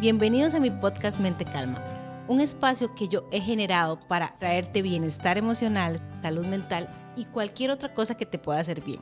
[0.00, 1.82] Bienvenidos a mi podcast Mente Calma,
[2.28, 7.92] un espacio que yo he generado para traerte bienestar emocional, salud mental y cualquier otra
[7.92, 9.00] cosa que te pueda hacer bien.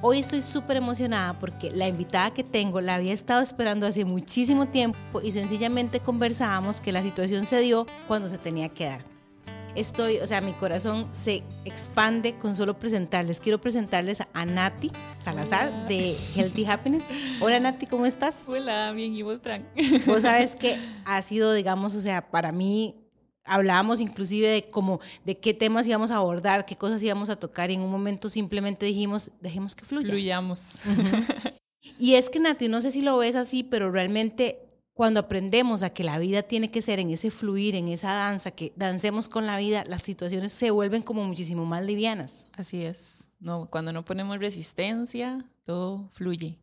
[0.00, 4.66] Hoy estoy súper emocionada porque la invitada que tengo la había estado esperando hace muchísimo
[4.66, 9.11] tiempo y sencillamente conversábamos que la situación se dio cuando se tenía que dar
[9.74, 13.40] estoy, o sea, mi corazón se expande con solo presentarles.
[13.40, 17.10] Quiero presentarles a Nati Salazar de Healthy Happiness.
[17.40, 18.42] Hola Nati, ¿cómo estás?
[18.46, 19.66] Hola, bien, y vos, Fran.
[20.06, 22.96] Vos sabes que ha sido, digamos, o sea, para mí
[23.44, 27.70] hablábamos inclusive de cómo, de qué temas íbamos a abordar, qué cosas íbamos a tocar
[27.70, 30.08] y en un momento simplemente dijimos, dejemos que fluya.
[30.08, 30.80] Fluyamos.
[31.98, 34.61] Y es que Nati, no sé si lo ves así, pero realmente
[34.94, 38.50] cuando aprendemos a que la vida tiene que ser en ese fluir, en esa danza,
[38.50, 42.46] que dancemos con la vida, las situaciones se vuelven como muchísimo más livianas.
[42.52, 43.30] Así es.
[43.40, 46.58] No, cuando no ponemos resistencia, todo fluye.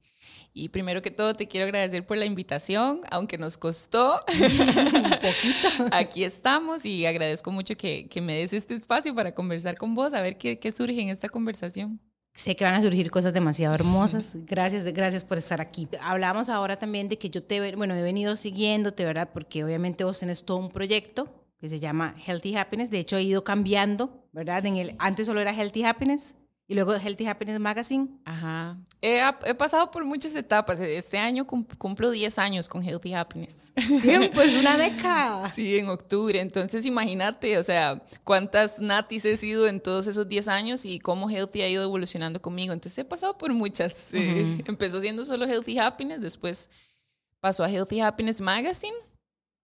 [0.53, 4.23] Y primero que todo te quiero agradecer por la invitación, aunque nos costó.
[4.33, 5.87] Un poquito.
[5.91, 10.13] Aquí estamos y agradezco mucho que, que, me des este espacio para conversar con vos,
[10.13, 11.99] a ver qué, qué surge en esta conversación.
[12.39, 14.31] Sé que van a surgir cosas demasiado hermosas.
[14.33, 15.89] Gracias, gracias por estar aquí.
[16.01, 19.27] Hablamos ahora también de que yo te, bueno, he venido siguiéndote, ¿verdad?
[19.33, 21.27] Porque obviamente vos tenés todo un proyecto
[21.59, 22.91] que se llama Healthy Happiness.
[22.91, 24.65] De hecho, he ido cambiando, ¿verdad?
[24.65, 26.33] En el, antes solo era Healthy Happiness
[26.69, 28.07] y luego Healthy Happiness Magazine.
[28.25, 28.77] Ajá.
[29.01, 30.79] He, he, pasado por muchas etapas.
[30.79, 33.73] Este año cumplo 10 años con Healthy Happiness.
[34.03, 35.49] Bien, pues una década.
[35.51, 36.39] Sí, en octubre.
[36.39, 41.27] Entonces imagínate, o sea, cuántas natis he sido en todos esos 10 años y cómo
[41.27, 42.71] Healthy ha ido evolucionando conmigo.
[42.71, 44.09] Entonces he pasado por muchas.
[44.13, 46.69] empezó siendo solo Healthy Happiness, después
[47.39, 48.93] pasó a Healthy Happiness Magazine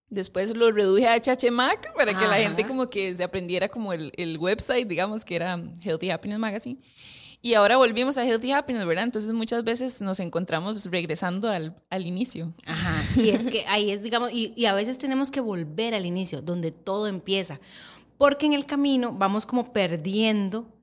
[0.10, 4.12] Después lo reduje a HHMAC para que la gente como que se aprendiera como el,
[4.18, 6.80] el, website, digamos, que era Healthy Happiness Magazine.
[7.42, 9.04] Y ahora volvimos a Healthy Happiness, ¿verdad?
[9.04, 12.54] Entonces muchas veces nos encontramos regresando al, al inicio.
[12.66, 13.04] Ajá.
[13.22, 16.42] Y es que ahí es, digamos, y, y a veces tenemos que volver al inicio,
[16.42, 17.60] donde todo empieza.
[18.18, 20.75] Porque en el camino vamos como perdiendo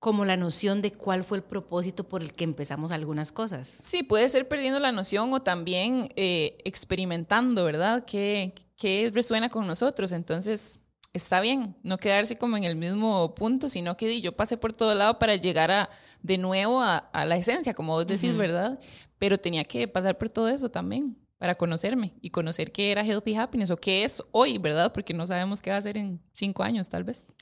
[0.00, 3.68] como la noción de cuál fue el propósito por el que empezamos algunas cosas.
[3.82, 8.06] Sí, puede ser perdiendo la noción o también eh, experimentando, ¿verdad?
[8.06, 10.12] ¿Qué, ¿Qué resuena con nosotros?
[10.12, 10.80] Entonces,
[11.12, 14.94] está bien, no quedarse como en el mismo punto, sino que yo pasé por todo
[14.94, 15.90] lado para llegar a,
[16.22, 18.80] de nuevo a, a la esencia, como vos decís, ¿verdad?
[19.18, 23.34] Pero tenía que pasar por todo eso también para conocerme y conocer qué era Healthy
[23.34, 24.92] Happiness o qué es hoy, ¿verdad?
[24.92, 27.32] Porque no sabemos qué va a ser en cinco años, tal vez.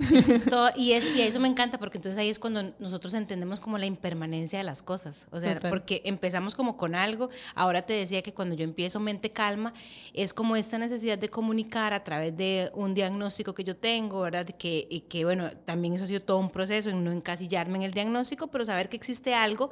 [0.77, 3.87] y, es, y eso me encanta porque entonces ahí es cuando nosotros entendemos como la
[3.87, 5.27] impermanencia de las cosas.
[5.33, 7.29] O sea, porque empezamos como con algo.
[7.57, 9.75] Ahora te decía que cuando yo empiezo mente calma,
[10.15, 14.47] es como esta necesidad de comunicar a través de un diagnóstico que yo tengo, ¿verdad?
[14.47, 17.83] Que, y que bueno, también eso ha sido todo un proceso en no encasillarme en
[17.83, 19.71] el diagnóstico, pero saber que existe algo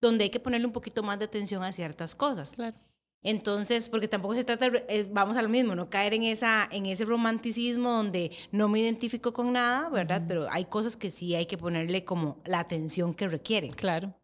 [0.00, 2.52] donde hay que ponerle un poquito más de atención a ciertas cosas.
[2.52, 2.74] Claro.
[3.22, 4.70] Entonces, porque tampoco se trata,
[5.10, 9.32] vamos a lo mismo, no caer en, esa, en ese romanticismo donde no me identifico
[9.32, 10.22] con nada, ¿verdad?
[10.28, 13.72] Pero hay cosas que sí hay que ponerle como la atención que requieren.
[13.72, 14.14] Claro.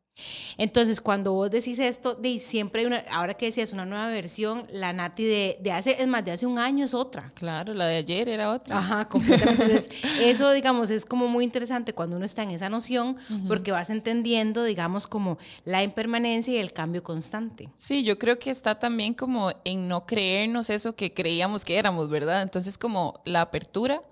[0.58, 4.66] Entonces, cuando vos decís esto, de, siempre hay una, ahora que decías una nueva versión,
[4.70, 7.32] la Nati de, de, hace, es más, de hace un año es otra.
[7.34, 8.78] Claro, la de ayer era otra.
[8.78, 9.62] Ajá, completamente.
[9.64, 9.90] Entonces,
[10.20, 13.16] eso, digamos, es como muy interesante cuando uno está en esa noción,
[13.48, 17.70] porque vas entendiendo, digamos, como la impermanencia y el cambio constante.
[17.74, 22.10] Sí, yo creo que está también como en no creernos eso que creíamos que éramos,
[22.10, 22.42] ¿verdad?
[22.42, 24.02] Entonces, como la apertura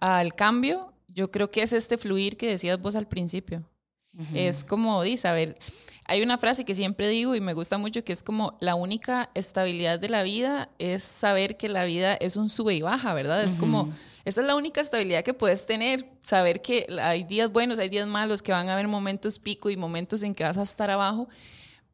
[0.00, 3.64] al cambio, yo creo que es este fluir que decías vos al principio.
[4.34, 5.58] Es como, dice, a ver,
[6.06, 9.30] hay una frase que siempre digo y me gusta mucho que es como la única
[9.34, 13.42] estabilidad de la vida es saber que la vida es un sube y baja, ¿verdad?
[13.42, 13.92] Es como,
[14.24, 18.06] esa es la única estabilidad que puedes tener, saber que hay días buenos, hay días
[18.06, 21.28] malos, que van a haber momentos pico y momentos en que vas a estar abajo,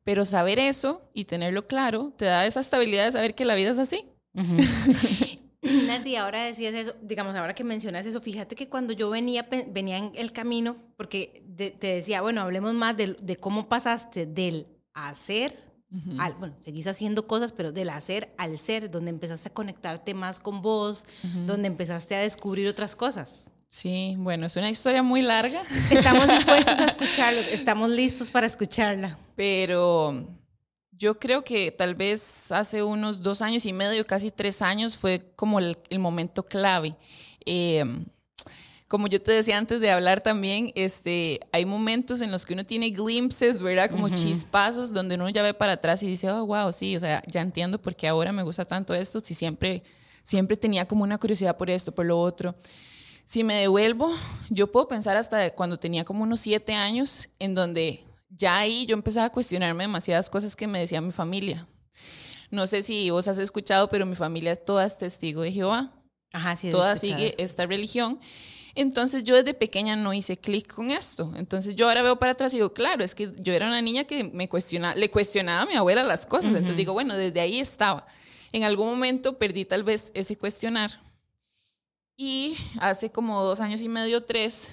[0.02, 3.70] pero saber eso y tenerlo claro te da esa estabilidad de saber que la vida
[3.70, 4.08] es así.
[5.62, 9.99] Nati, ahora decías eso, digamos, ahora que mencionas eso, fíjate que cuando yo venía, venía
[9.99, 15.70] en el camino, porque te decía, bueno, hablemos más de, de, cómo pasaste del hacer
[16.19, 20.38] al, bueno, seguís haciendo cosas, pero del hacer al ser, donde empezaste a conectarte más
[20.38, 21.05] con vos,
[21.46, 23.50] donde empezaste a descubrir otras cosas.
[23.67, 25.62] Sí, bueno, es una historia muy larga.
[25.90, 29.19] Estamos dispuestos a escucharlos, estamos listos para escucharla.
[29.34, 30.29] Pero
[31.00, 35.32] yo creo que tal vez hace unos dos años y medio, casi tres años, fue
[35.35, 36.94] como el, momento clave.
[37.47, 37.82] Eh,
[38.87, 42.67] como yo te decía antes de hablar también, este, hay momentos en los que uno
[42.67, 43.91] tiene glimpses, ¿verdad?
[43.91, 47.23] Como chispazos donde uno ya ve para atrás y dice, oh, wow, sí, o sea,
[47.26, 49.82] ya entiendo por qué ahora me gusta tanto esto, si siempre,
[50.23, 52.55] siempre tenía como una curiosidad por esto, por lo otro.
[53.25, 54.12] Si me devuelvo,
[54.50, 58.94] yo puedo pensar hasta cuando tenía como unos siete años, en donde ya ahí yo
[58.94, 61.67] empezaba a cuestionarme demasiadas cosas que me decía mi familia.
[62.50, 65.93] No sé si vos has escuchado, pero mi familia toda es testigo de Jehová.
[66.32, 66.71] Ajá, sí.
[66.71, 68.19] Toda sigue esta religión.
[68.75, 71.32] Entonces yo desde pequeña no hice clic con esto.
[71.37, 74.05] Entonces yo ahora veo para atrás y digo, claro, es que yo era una niña
[74.05, 76.47] que me cuestionaba, le cuestionaba a mi abuela las cosas.
[76.47, 78.06] Entonces digo, bueno, desde ahí estaba.
[78.53, 81.00] En algún momento perdí tal vez ese cuestionar.
[82.17, 84.73] Y hace como dos años y medio, tres,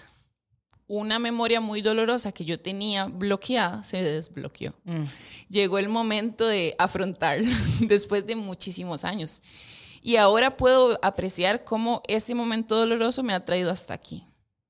[0.87, 4.73] una memoria muy dolorosa que yo tenía bloqueada se desbloqueó.
[4.85, 5.03] Mm.
[5.49, 7.49] Llegó el momento de afrontarla
[7.81, 9.41] después de muchísimos años.
[10.01, 14.25] Y ahora puedo apreciar cómo ese momento doloroso me ha traído hasta aquí.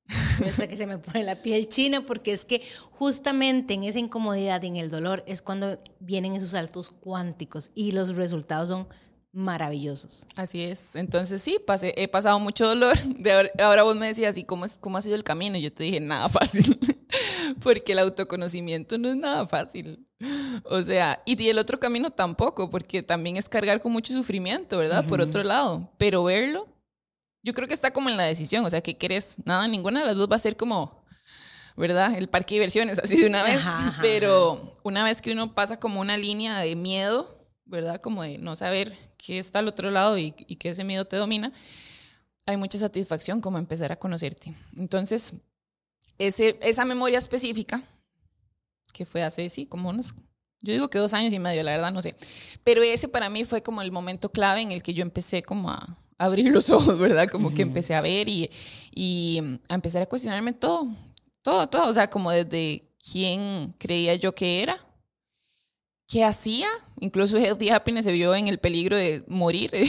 [0.47, 2.61] Hasta que se me pone la piel china porque es que
[2.91, 7.91] justamente en esa incomodidad y en el dolor es cuando vienen esos saltos cuánticos y
[7.91, 8.87] los resultados son
[9.31, 10.25] maravillosos.
[10.35, 10.95] Así es.
[10.95, 12.97] Entonces sí, pasé, he pasado mucho dolor.
[13.19, 15.57] De ahora, vos me decías, ¿y cómo, es, cómo ha sido el camino?
[15.57, 16.79] Yo te dije, nada fácil.
[17.61, 20.07] porque el autoconocimiento no es nada fácil.
[20.63, 25.05] O sea, y el otro camino tampoco, porque también es cargar con mucho sufrimiento, ¿verdad?
[25.05, 25.91] Por otro lado.
[25.97, 26.67] Pero verlo,
[27.43, 28.65] yo creo que está como en la decisión.
[28.65, 29.37] O sea, ¿qué querés?
[29.45, 31.05] Nada, ninguna de las dos va a ser como...
[31.75, 32.17] ¿verdad?
[32.17, 33.61] El parque de diversiones, así de una vez.
[34.01, 38.01] Pero una vez que uno pasa como una línea de miedo, ¿verdad?
[38.01, 41.51] Como de no saber qué está al otro lado y, que ese miedo te domina,
[42.45, 44.53] hay mucha satisfacción como empezar a conocerte.
[44.77, 45.33] Entonces,
[46.17, 47.83] ese, esa memoria específica,
[48.93, 50.15] que fue hace, sí, como unos,
[50.61, 52.15] yo digo que dos años y medio, la verdad no sé,
[52.63, 55.69] pero ese para mí fue como el momento clave en el que yo empecé como
[55.69, 57.27] a, abrir los ojos, ¿verdad?
[57.29, 58.49] Como que empecé a ver y,
[58.91, 60.87] y a empezar a cuestionarme todo,
[61.41, 64.83] todo, todo, o sea, como desde quién creía yo que era
[66.07, 66.69] ¿Qué hacía?
[66.99, 69.71] Incluso Healthy Happiness se vio en el peligro de morir.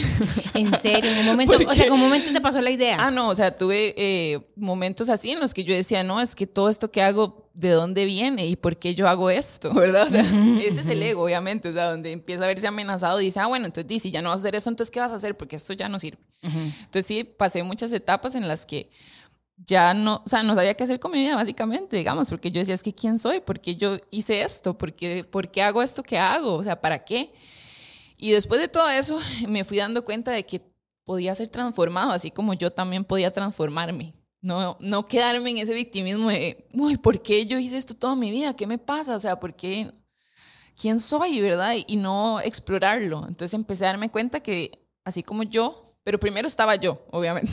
[0.55, 2.97] En serio, en un momento, o sea, en un momento te pasó la idea.
[2.99, 6.35] Ah, no, o sea, tuve eh, momentos así en los que yo decía, no, es
[6.35, 8.45] que todo esto que hago, ¿de dónde viene?
[8.45, 9.73] ¿Y por qué yo hago esto?
[9.75, 10.09] ¿Verdad?
[10.09, 10.23] O sea,
[10.61, 13.47] ese es el ego, obviamente, o sea, donde empieza a verse amenazado y dice, ah,
[13.47, 15.37] bueno, entonces, si ya no vas a hacer eso, entonces, ¿qué vas a hacer?
[15.37, 16.19] Porque esto ya no sirve.
[16.43, 18.89] Entonces, sí, pasé muchas etapas en las que
[19.67, 22.61] ya no, o sea, no sabía qué hacer con mi vida, básicamente, digamos, porque yo
[22.61, 23.41] decía, es que ¿quién soy?
[23.41, 24.77] ¿Por qué yo hice esto?
[24.77, 26.55] ¿Por qué, ¿Por qué hago esto que hago?
[26.55, 27.33] O sea, ¿para qué?
[28.17, 29.19] Y después de todo eso,
[29.49, 30.63] me fui dando cuenta de que
[31.05, 34.15] podía ser transformado, así como yo también podía transformarme.
[34.41, 38.31] No, no quedarme en ese victimismo de, Uy, ¿por qué yo hice esto toda mi
[38.31, 38.55] vida?
[38.55, 39.17] ¿Qué me pasa?
[39.17, 39.91] O sea, ¿por qué?
[40.81, 41.75] ¿Quién soy, verdad?
[41.87, 43.25] Y no explorarlo.
[43.27, 47.53] Entonces empecé a darme cuenta que, así como yo pero primero estaba yo, obviamente.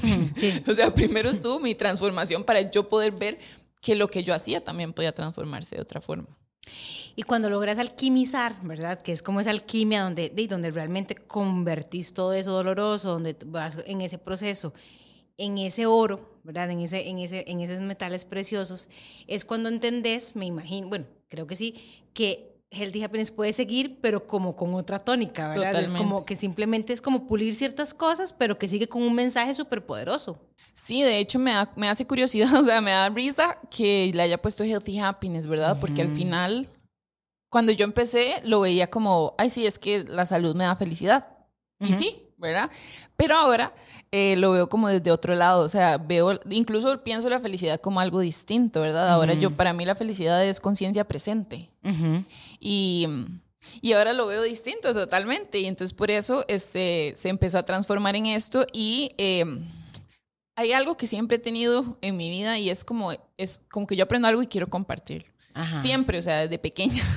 [0.66, 3.38] o sea, primero estuvo mi transformación para yo poder ver
[3.82, 6.30] que lo que yo hacía también podía transformarse de otra forma.
[7.18, 9.02] Y cuando logras alquimizar, ¿verdad?
[9.02, 14.00] Que es como esa alquimia donde, donde realmente convertís todo eso doloroso, donde vas en
[14.00, 14.74] ese proceso,
[15.38, 16.72] en ese oro, ¿verdad?
[16.72, 18.88] En, ese, en, ese, en esos metales preciosos,
[19.28, 21.74] es cuando entendés, me imagino, bueno, creo que sí,
[22.14, 25.82] que Healthy Happiness puede seguir, pero como con otra tónica, ¿verdad?
[25.82, 29.54] Es como que simplemente es como pulir ciertas cosas, pero que sigue con un mensaje
[29.54, 30.40] súper poderoso.
[30.74, 34.42] Sí, de hecho me, me hace curiosidad, o sea, me da risa que le haya
[34.42, 35.80] puesto Healthy Happiness, ¿verdad?
[35.80, 36.68] Porque al final,
[37.50, 41.30] cuando yo empecé, lo veía como, ay, sí, es que la salud me da felicidad.
[41.80, 42.70] Y sí, ¿verdad?
[43.16, 43.74] Pero ahora
[44.12, 48.00] eh, lo veo como desde otro lado, o sea, veo, incluso pienso la felicidad como
[48.00, 49.10] algo distinto, ¿verdad?
[49.10, 51.70] Ahora yo, para mí la felicidad es conciencia presente.
[52.60, 53.08] Y...
[53.82, 55.60] Y ahora lo veo distinto totalmente.
[55.60, 58.66] Y entonces por eso este, se empezó a transformar en esto.
[58.72, 59.66] Y em,
[60.56, 63.96] hay algo que siempre he tenido en mi vida y es como, es como que
[63.96, 65.35] yo aprendo algo y quiero compartirlo.
[65.82, 67.04] Siempre, o sea, desde pequeña.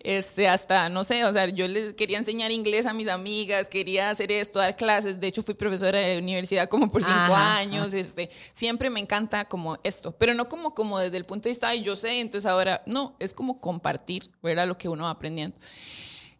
[0.00, 4.08] Este, hasta, no sé, o sea, yo les quería enseñar inglés a mis amigas, quería
[4.10, 5.18] hacer esto, dar clases.
[5.18, 7.92] De hecho, fui profesora de universidad como por cinco años.
[7.92, 11.68] Este, siempre me encanta como esto, pero no como, como desde el punto de vista,
[11.68, 14.68] ay, yo sé, entonces ahora, no, es como compartir, ¿verdad?
[14.68, 15.56] Lo que uno va aprendiendo.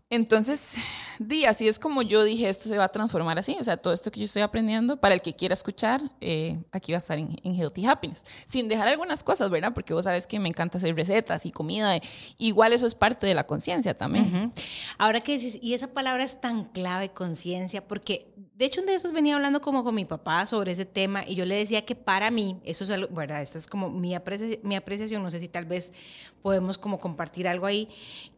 [0.08, 0.76] Entonces,
[1.18, 3.92] di, así es como yo dije, esto se va a transformar así, o sea, todo
[3.92, 7.18] esto que yo estoy aprendiendo, para el que quiera escuchar, eh, aquí va a estar
[7.18, 9.72] en, Healthy Happiness, sin dejar algunas cosas, ¿verdad?
[9.74, 11.98] Porque vos sabes que me encanta hacer recetas y comida,
[12.38, 14.52] igual eso es parte de la conciencia también.
[14.98, 18.94] Ahora que dices, y esa palabra es tan clave, conciencia, porque de hecho un de
[18.94, 21.94] esos venía hablando como con mi papá sobre ese tema y yo le decía que
[21.94, 23.42] para mí, eso es algo, ¿verdad?
[23.42, 24.14] Esta es como mi,
[24.62, 25.92] mi apreciación, no sé si tal vez
[26.40, 27.88] podemos como compartir algo ahí,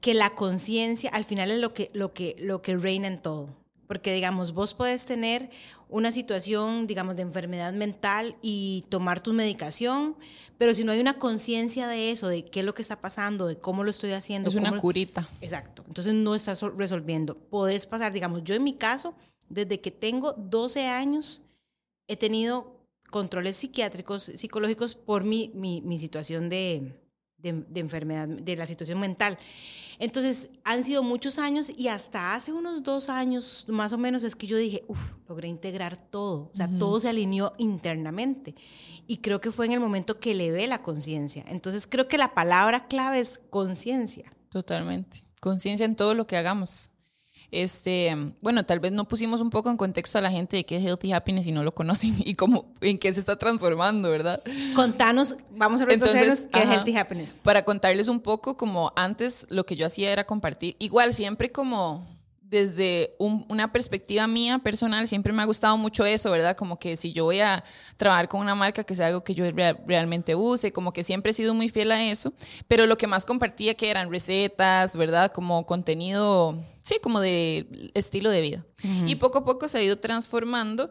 [0.01, 3.49] que la conciencia al final es lo que, lo, que, lo que reina en todo.
[3.87, 5.51] Porque, digamos, vos puedes tener
[5.89, 10.17] una situación, digamos, de enfermedad mental y tomar tu medicación,
[10.59, 13.47] pero si no hay una conciencia de eso, de qué es lo que está pasando,
[13.47, 14.51] de cómo lo estoy haciendo.
[14.51, 15.27] Es una curita.
[15.41, 15.85] Exacto.
[15.87, 17.37] Entonces no estás resolviendo.
[17.37, 19.15] Podés pasar, digamos, yo en mi caso,
[19.49, 21.43] desde que tengo 12 años,
[22.07, 22.79] he tenido
[23.11, 26.93] controles psiquiátricos, psicológicos por mi, mi, mi situación de,
[27.39, 29.39] de, enfermedad, de la situación mental.
[29.99, 34.37] Entonces, han sido muchos años y hasta hace unos dos años más o menos es
[34.37, 38.55] que yo dije, uff, logré integrar todo, o sea, todo se alineó internamente.
[39.07, 41.45] Y creo que fue en el momento que le ve la conciencia.
[41.49, 44.31] Entonces, creo que la palabra clave es conciencia.
[44.51, 45.23] Totalmente.
[45.41, 46.91] Conciencia en todo lo que hagamos.
[47.51, 50.77] Este, bueno, tal vez no pusimos un poco en contexto a la gente de qué
[50.77, 54.43] es Healthy Happiness y no lo conocen y cómo, en qué se está transformando, ¿verdad?
[54.75, 57.41] Contanos, vamos a retrocedernos qué es Healthy Happiness.
[57.43, 62.07] Para contarles un poco, como antes lo que yo hacía era compartir, igual siempre como
[62.49, 66.57] desde una perspectiva mía personal, siempre me ha gustado mucho eso, ¿verdad?
[66.57, 67.63] Como que si yo voy a
[67.97, 69.45] trabajar con una marca, que sea algo que yo
[69.87, 72.33] realmente use, como que siempre he sido muy fiel a eso,
[72.67, 75.31] pero lo que más compartía que eran recetas, ¿verdad?
[75.33, 78.65] Como contenido, sí, como de estilo de vida.
[79.07, 80.89] Y poco a poco se ha ido transformando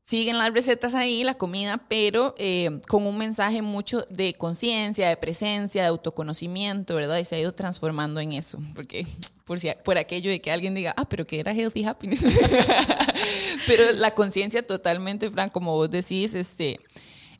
[0.00, 5.18] siguen las recetas ahí, la comida, pero eh, con un mensaje mucho de conciencia, de
[5.18, 7.18] presencia, de autoconocimiento, ¿verdad?
[7.18, 9.06] Y se ha ido transformando en eso, porque
[9.48, 12.22] por, si, por aquello de que alguien diga, ah, pero que era healthy happiness.
[13.66, 16.78] pero la conciencia totalmente, Fran, como vos decís, este,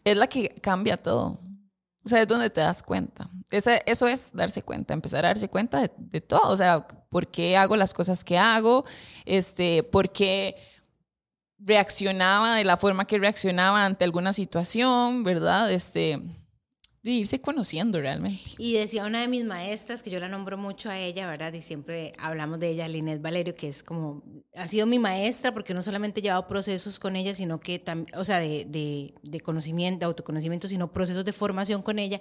[0.04, 1.38] es la que cambia todo.
[2.02, 3.28] O sea, es donde te das cuenta.
[3.50, 6.48] eso es darse cuenta, empezar a darse cuenta de, de, todo.
[6.50, 8.86] O sea, por qué hago las cosas que hago,
[9.26, 10.56] este, por qué
[11.58, 15.70] reaccionaba de la forma que reaccionaba ante alguna situación, ¿verdad?
[15.70, 16.22] Este,
[17.02, 18.40] de irse conociendo realmente.
[18.58, 21.52] Y decía una de mis maestras, que yo la nombro mucho a ella, ¿verdad?
[21.52, 24.22] Y siempre hablamos de ella, Linet Valerio, que es como,
[24.56, 28.18] ha sido mi maestra porque no solamente he llevado procesos con ella, sino que también,
[28.18, 32.20] o sea, de, de, de, conocimiento, de autoconocimiento, sino procesos de formación con ella.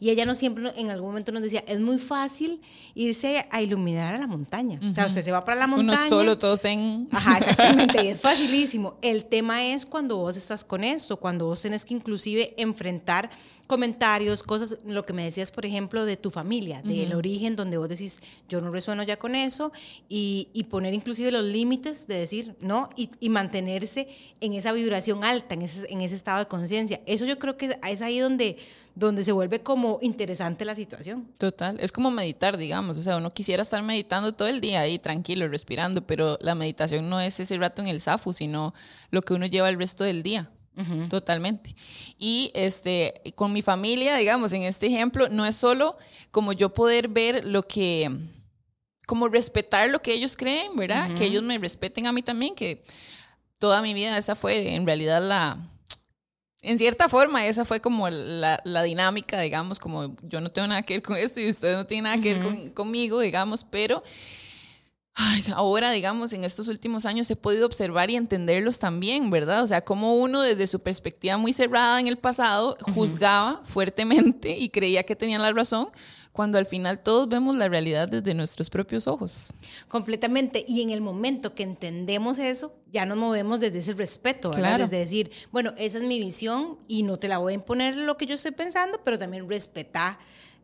[0.00, 2.62] Y ella no siempre, en algún momento nos decía, es muy fácil
[2.94, 4.80] irse a iluminar a la montaña.
[4.88, 5.98] O sea, usted se va para la montaña.
[5.98, 7.08] Uno solo, todos en...
[7.12, 8.96] Ajá, exactamente, y es facilísimo.
[9.02, 13.28] El tema es cuando vos estás con eso, cuando vos tenés que inclusive enfrentar
[13.66, 17.88] comentarios, cosas, lo que me decías, por ejemplo, de tu familia, del origen, donde vos
[17.88, 19.72] decís, yo no resueno ya con eso,
[20.08, 22.88] y, poner inclusive los límites de decir, ¿no?
[22.96, 24.08] Y, mantenerse
[24.40, 27.00] en esa vibración alta, en ese, en ese estado de conciencia.
[27.06, 28.58] Eso yo creo que es ahí donde,
[28.94, 31.28] donde se vuelve como interesante la situación.
[31.38, 34.98] Total, es como meditar, digamos, o sea, uno quisiera estar meditando todo el día ahí
[34.98, 38.74] tranquilo, respirando, pero la meditación no es ese rato en el zafu, sino
[39.10, 40.50] lo que uno lleva el resto del día.
[41.08, 41.74] Totalmente.
[42.18, 45.96] Y este, con mi familia, digamos, en este ejemplo, no es solo
[46.30, 48.10] como yo poder ver lo que,
[49.06, 51.14] como respetar lo que ellos creen, ¿verdad?
[51.14, 52.82] Que ellos me respeten a mí también, que
[53.58, 55.58] toda mi vida esa fue en realidad la,
[56.64, 60.82] en cierta forma, esa fue como la, la, dinámica, digamos, como yo no tengo nada
[60.82, 64.02] que ver con esto y ustedes no tienen nada que ver conmigo, digamos, pero
[65.54, 69.62] ahora, digamos, en estos últimos años he podido observar y entenderlos también, ¿verdad?
[69.62, 74.70] O sea, como uno desde su perspectiva muy cerrada en el pasado juzgaba fuertemente y
[74.70, 75.88] creía que tenían la razón,
[76.32, 79.52] cuando al final todos vemos la realidad desde nuestros propios ojos.
[79.86, 80.64] Completamente.
[80.66, 84.80] Y en el momento que entendemos eso, ya nos movemos desde ese respeto, ¿verdad?
[84.80, 88.16] Desde decir, bueno, esa es mi visión y no te la voy a imponer lo
[88.16, 90.18] que yo estoy pensando, pero también respetar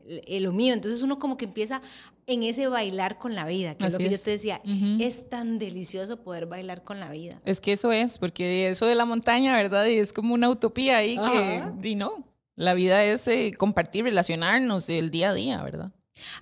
[0.06, 0.74] lo mío.
[0.74, 1.80] Entonces uno como que empieza
[2.26, 4.60] en ese bailar con la vida, que es lo que yo te decía,
[4.98, 7.40] es tan delicioso poder bailar con la vida.
[7.44, 9.86] Es que eso es, porque eso de la montaña, ¿verdad?
[9.86, 12.24] Y es como una utopía ahí que, y no,
[12.56, 15.92] la vida es eh, compartir, relacionarnos el día a día, ¿verdad?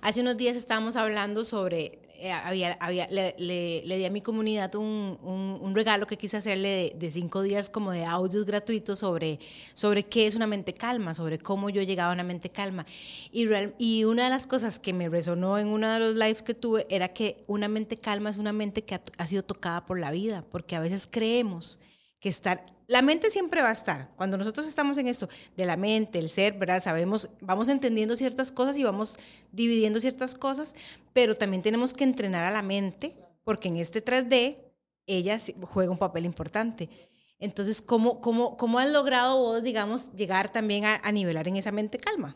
[0.01, 4.75] Hace unos días estábamos hablando sobre eh, había, había, le, le, di a mi comunidad
[4.75, 9.39] un, un, regalo que quise hacerle de, cinco días como de audios gratuitos sobre,
[9.73, 12.85] sobre qué es una mente calma, sobre cómo yo llegaba a una mente calma.
[13.31, 16.41] Y, real, y una de las cosas que me resonó en uno de los lives
[16.41, 19.85] que tuve era que una mente calma es una mente que ha, ha sido tocada
[19.85, 21.79] por la vida, porque a veces creemos
[22.19, 24.09] que estar la mente siempre va a estar.
[24.15, 26.81] Cuando nosotros estamos en esto de la mente, el ser, ¿verdad?
[26.81, 29.19] Sabemos, vamos entendiendo ciertas cosas y vamos
[29.51, 30.73] dividiendo ciertas cosas,
[31.13, 34.57] pero también tenemos que entrenar a la mente, porque en este 3D
[35.05, 36.89] ella juega un papel importante.
[37.37, 41.71] Entonces, ¿cómo, cómo, cómo has logrado vos, digamos, llegar también a, a nivelar en esa
[41.71, 42.35] mente calma?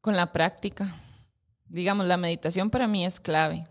[0.00, 0.86] Con la práctica.
[1.66, 3.66] Digamos, la meditación para mí es clave.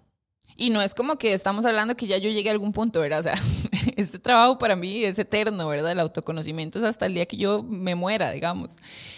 [0.56, 3.20] Y no es como que estamos hablando que ya yo llegué a algún punto, ¿verdad?
[3.20, 3.36] O sea,
[3.96, 5.92] este trabajo para mí es eterno, ¿verdad?
[5.92, 8.74] El autoconocimiento es hasta el día que yo me muera, digamos,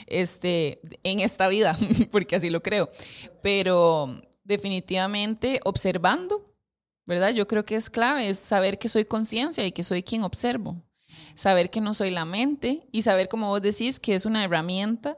[0.08, 1.78] este, en esta vida,
[2.12, 2.90] porque así lo creo.
[3.42, 6.54] Pero definitivamente observando,
[7.06, 7.34] ¿verdad?
[7.34, 10.82] Yo creo que es clave, es saber que soy conciencia y que soy quien observo.
[11.36, 15.16] Saber que no soy la mente y saber, como vos decís, que es una herramienta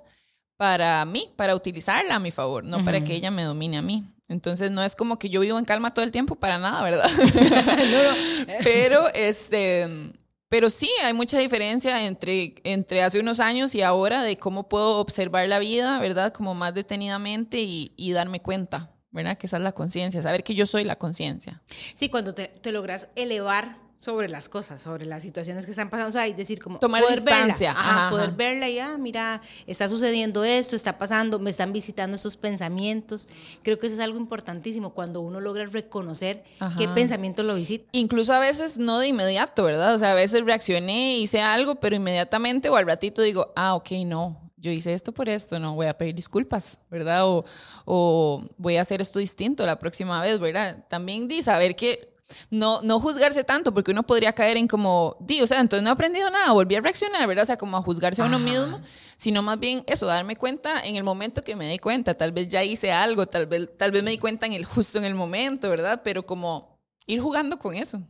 [0.57, 4.05] para mí, para utilizarla a mi favor, no para que ella me domine a mí.
[4.27, 7.09] Entonces no es como que yo vivo en calma todo el tiempo para nada, ¿verdad?
[8.63, 10.13] Pero este
[10.47, 14.99] pero sí, hay mucha diferencia entre, entre hace unos años y ahora de cómo puedo
[14.99, 16.31] observar la vida, ¿verdad?
[16.31, 19.37] Como más detenidamente y, y darme cuenta, ¿verdad?
[19.37, 21.61] Que esa es la conciencia, saber que yo soy la conciencia.
[21.67, 26.09] Sí, cuando te, te logras elevar sobre las cosas, sobre las situaciones que están pasando,
[26.09, 28.97] o sea, y decir como tomar poder distancia, verla, ajá, ajá, poder verla y ah,
[28.97, 33.29] mira, está sucediendo esto, está pasando, me están visitando estos pensamientos.
[33.63, 36.77] Creo que eso es algo importantísimo cuando uno logra reconocer Ajá.
[36.77, 37.85] qué pensamiento lo visita.
[37.93, 39.95] Incluso a veces no de inmediato, ¿verdad?
[39.95, 43.91] O sea, a veces reaccioné, hice algo, pero inmediatamente o al ratito digo, ah, ok,
[44.05, 47.25] no, yo hice esto por esto, no voy a pedir disculpas, ¿verdad?
[47.27, 47.45] O,
[47.85, 50.83] o voy a hacer esto distinto la próxima vez, ¿verdad?
[50.89, 52.14] También di saber que
[52.49, 55.89] no, no juzgarse tanto, porque uno podría caer en como, di, o sea, entonces no
[55.89, 57.43] he aprendido nada, volví a reaccionar, ¿verdad?
[57.43, 58.45] O sea, como a juzgarse a uno Ajá.
[58.45, 58.81] mismo,
[59.17, 62.49] sino más bien eso, darme cuenta en el momento que me di cuenta, tal vez
[62.49, 65.15] ya hice algo, tal vez, tal vez me di cuenta en el justo en el
[65.15, 66.01] momento, ¿verdad?
[66.03, 68.01] Pero como ir jugando con eso.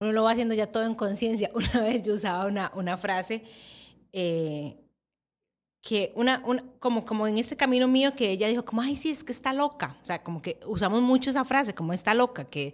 [0.00, 1.50] Uno lo va haciendo ya todo en conciencia.
[1.54, 3.44] Una vez yo usaba una, una frase
[4.12, 4.78] eh,
[5.82, 9.10] que una, una como, como en este camino mío que ella dijo como, ay, sí,
[9.10, 9.98] es que está loca.
[10.02, 12.72] O sea, como que usamos mucho esa frase, como está loca, que...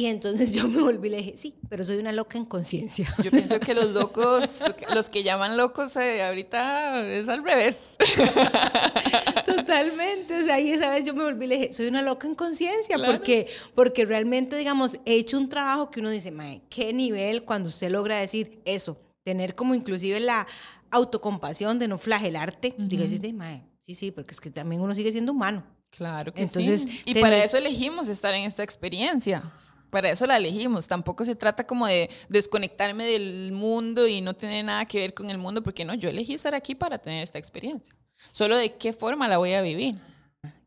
[0.00, 3.12] Y entonces yo me volví y le dije, sí, pero soy una loca en conciencia.
[3.22, 4.60] Yo pienso que los locos,
[4.94, 7.96] los que llaman locos eh, ahorita es al revés.
[9.44, 12.26] Totalmente, o sea, y esa vez yo me volví y le dije, soy una loca
[12.26, 13.12] en conciencia, Claro.
[13.12, 17.68] porque, porque realmente, digamos, he hecho un trabajo que uno dice, mae, qué nivel cuando
[17.68, 20.46] usted logra decir eso, tener como inclusive la
[20.90, 24.94] autocompasión de no flagelarte, uh diga, sí, mae, sí, sí, porque es que también uno
[24.94, 25.64] sigue siendo humano.
[25.90, 27.02] Claro que Entonces, sí.
[27.04, 29.42] Y tenés- para eso elegimos estar en esta experiencia.
[29.90, 30.86] Para eso la elegimos.
[30.86, 35.30] Tampoco se trata como de desconectarme del mundo y no tener nada que ver con
[35.30, 37.94] el mundo, porque no, yo elegí estar aquí para tener esta experiencia.
[38.32, 39.96] Solo de qué forma la voy a vivir.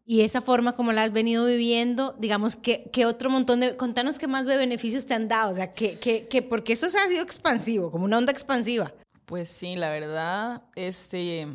[0.06, 3.78] Y esa forma como la has venido viviendo, digamos, que, que otro montón de...
[3.78, 6.90] Contanos qué más de beneficios te han dado, o sea, que, que, que porque eso
[6.90, 8.94] se ha sido expansivo, como una onda expansiva.
[9.26, 11.48] Pues sí, la verdad, este,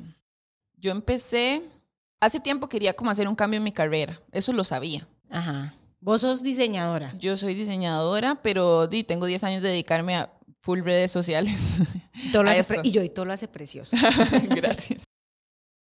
[0.79, 1.63] yo empecé,
[2.21, 5.07] hace tiempo quería como hacer un cambio en mi carrera, eso lo sabía.
[5.29, 5.75] Ajá.
[6.01, 7.15] Vos sos diseñadora.
[7.19, 11.81] Yo soy diseñadora, pero di, tengo 10 años de dedicarme a full redes sociales.
[12.33, 13.97] Todo lo hace y yo, y todo lo hace precioso.
[14.51, 15.05] Gracias.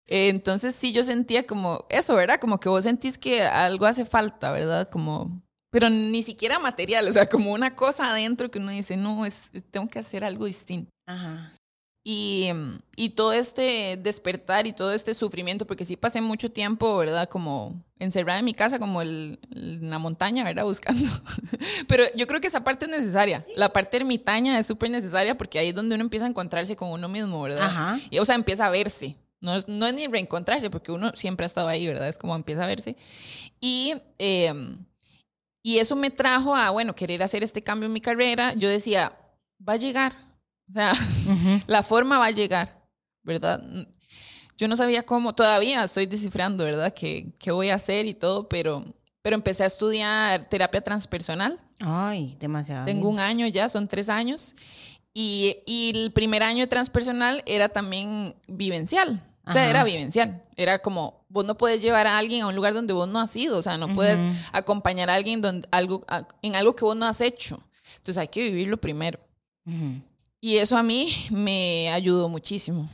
[0.07, 2.40] Eh, Entonces sí, yo sentía como eso, ¿verdad?
[2.40, 4.88] Como que vos sentís que algo hace falta, ¿verdad?
[4.88, 5.42] Como,
[5.73, 9.51] pero ni siquiera material, o sea, como una cosa adentro que uno dice, no, es,
[9.71, 10.90] tengo que hacer algo distinto.
[11.09, 11.53] Ajá.
[12.09, 16.97] Y, mm, y todo este despertar y todo este sufrimiento, porque sí pasé mucho tiempo,
[16.99, 17.29] ¿verdad?
[17.29, 20.62] Como encerrada en mi casa, como el, en la montaña, ¿verdad?
[20.66, 21.11] Buscando.
[21.88, 23.45] Pero yo creo que esa parte es necesaria.
[23.57, 26.90] La parte ermitaña es súper necesaria porque ahí es donde uno empieza a encontrarse con
[26.90, 27.64] uno mismo, ¿verdad?
[27.64, 27.99] Ajá.
[28.09, 29.16] Y, o sea, empieza a verse.
[29.40, 32.07] No es, no es ni reencontrarse, porque uno siempre ha estado ahí, ¿verdad?
[32.07, 32.97] Es como empieza a verse.
[33.61, 34.55] Y, eh,
[35.61, 38.55] y eso me trajo a, bueno, querer hacer este cambio en mi carrera.
[38.55, 39.19] Yo decía,
[39.69, 40.26] va a llegar.
[40.68, 40.92] O sea,
[41.66, 42.83] la forma va a llegar,
[43.22, 43.62] ¿verdad?
[44.57, 46.92] Yo no sabía cómo, todavía estoy descifrando, ¿verdad?
[46.94, 48.48] ¿Qué, qué voy a hacer y todo?
[48.48, 48.85] Pero,
[49.22, 51.61] pero empecé a estudiar terapia transpersonal.
[51.81, 52.87] Ay, demasiado.
[52.87, 54.55] Tengo un año ya, son tres años.
[55.12, 59.22] Y, y el primer año de transpersonal era también vivencial.
[59.48, 60.42] O sea, era vivencial.
[60.57, 63.35] Era como, vos no puedes llevar a alguien a un lugar donde vos no has
[63.37, 63.59] ido.
[63.59, 66.05] O sea, no puedes acompañar a alguien donde, algo,
[66.42, 67.62] en algo que vos no has hecho.
[67.98, 69.20] Entonces hay que vivirlo primero.
[69.64, 70.02] Ujú.
[70.40, 72.88] Y eso a mí me ayudó muchísimo.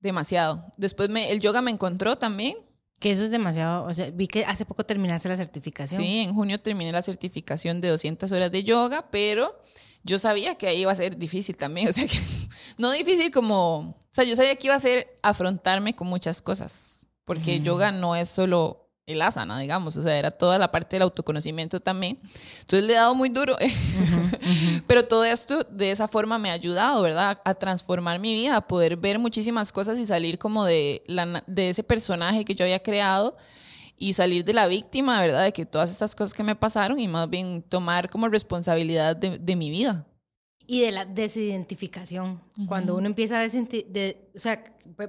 [0.00, 0.64] Demasiado.
[0.76, 2.56] Después me, el yoga me encontró también.
[2.98, 3.84] Que eso es demasiado.
[3.84, 6.02] O sea, vi que hace poco terminaste la certificación.
[6.02, 9.58] Sí, en junio terminé la certificación de 200 horas de yoga, pero
[10.02, 11.88] yo sabía que ahí iba a ser difícil también.
[11.90, 12.18] O sea, que
[12.76, 13.78] no difícil como.
[13.78, 18.16] O sea, yo sabía que iba a ser afrontarme con muchas cosas, porque yoga no
[18.16, 22.18] es solo el asana, digamos, o sea, era toda la parte del autoconocimiento también.
[22.60, 23.56] Entonces le he dado muy duro,
[24.86, 27.40] pero todo esto de esa forma me ha ayudado, ¿verdad?
[27.44, 31.70] A transformar mi vida, a poder ver muchísimas cosas y salir como de, la, de
[31.70, 33.36] ese personaje que yo había creado
[33.96, 35.44] y salir de la víctima, ¿verdad?
[35.44, 39.38] De que todas estas cosas que me pasaron y más bien tomar como responsabilidad de,
[39.38, 40.06] de mi vida.
[40.72, 42.40] Y de la desidentificación.
[42.68, 44.62] Cuando uno empieza a de, o sea,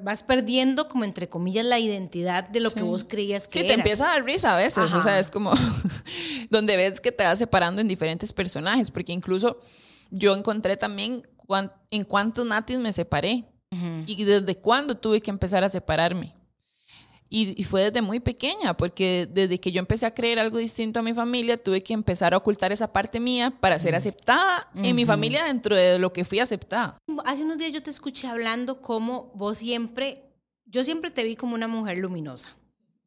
[0.03, 3.73] vas perdiendo como entre comillas la identidad de lo que vos creías que Sí, te
[3.75, 5.51] empieza a dar risa a veces, o sea, es como
[6.49, 9.59] donde ves que te vas separando en diferentes personajes, porque incluso
[10.09, 13.45] yo encontré también cuán- en cuántos natis me separé
[14.07, 16.33] y desde cuándo tuve que empezar a separarme.
[17.33, 20.99] Y, y fue desde muy pequeña, porque desde que yo empecé a creer algo distinto
[20.99, 24.93] a mi familia, tuve que empezar a ocultar esa parte mía para ser aceptada en
[24.97, 26.97] mi familia dentro de lo que fui aceptada.
[27.23, 30.23] Hace unos días yo te escuché hablando como vos siempre,
[30.65, 32.49] yo siempre te vi como una mujer luminosa.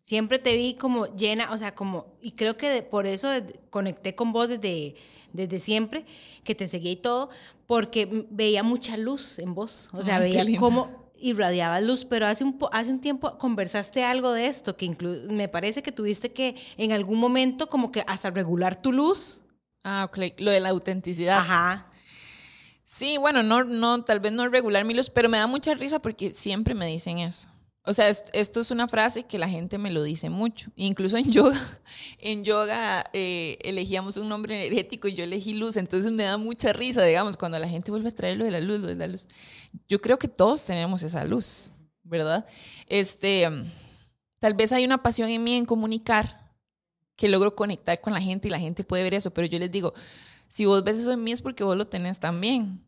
[0.00, 3.28] Siempre te vi como llena, o sea, como, y creo que por eso
[3.68, 4.94] conecté con vos desde,
[5.34, 6.06] desde siempre,
[6.44, 7.28] que te seguí y todo,
[7.66, 12.58] porque veía mucha luz en vos, o sea, veía cómo irradiaba luz, pero hace un,
[12.70, 14.94] hace un tiempo conversaste algo de esto, que
[15.30, 19.42] me parece que tuviste que en algún momento como que hasta regular tu luz.
[19.82, 21.38] Ah, ok, lo de la autenticidad.
[21.38, 21.90] Ajá.
[22.84, 26.00] Sí, bueno, no, no, tal vez no regular mi luz, pero me da mucha risa
[26.00, 27.48] porque siempre me dicen eso.
[27.86, 30.70] O sea, esto es una frase que la gente me lo dice mucho.
[30.74, 31.60] Incluso en yoga,
[32.18, 36.72] en yoga eh, elegíamos un nombre energético y yo elegí luz, entonces me da mucha
[36.72, 39.06] risa, digamos, cuando la gente vuelve a traer lo de la luz, lo de la
[39.06, 39.28] luz.
[39.86, 42.46] Yo creo que todos tenemos esa luz, ¿verdad?
[42.86, 43.46] Este,
[44.38, 46.52] tal vez hay una pasión en mí en comunicar
[47.16, 49.70] que logro conectar con la gente y la gente puede ver eso, pero yo les
[49.70, 49.92] digo,
[50.48, 52.82] si vos ves eso en mí es porque vos lo tenés también,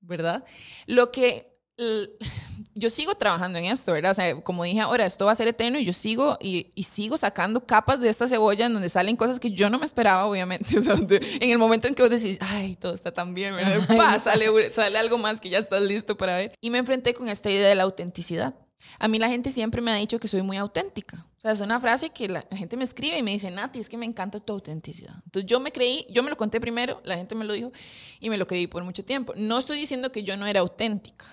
[0.00, 0.44] ¿verdad?
[0.86, 1.55] Lo que
[2.74, 4.12] yo sigo trabajando en esto, ¿verdad?
[4.12, 7.16] O sea, como dije ahora, esto va a ser eterno y yo sigo y, sigo
[7.16, 10.66] sacando capas de esta cebolla en donde salen cosas que yo no me esperaba, obviamente.
[10.78, 14.20] O sea, en el momento en que vos decís, ay, todo está tan bien, ¿verdad?
[14.20, 16.52] sale, sale algo más que ya estás listo para ver.
[16.60, 18.54] Y me enfrenté con esta idea de la autenticidad.
[18.98, 21.26] A mí la gente siempre me ha dicho que soy muy auténtica.
[21.38, 23.88] O sea, es una frase que la gente me escribe y me dice, Nati, es
[23.88, 25.14] que me encanta tu autenticidad.
[25.24, 27.72] Entonces yo me creí, yo me lo conté primero, la gente me lo dijo
[28.20, 29.32] y me lo creí por mucho tiempo.
[29.34, 31.24] No estoy diciendo que yo no era auténtica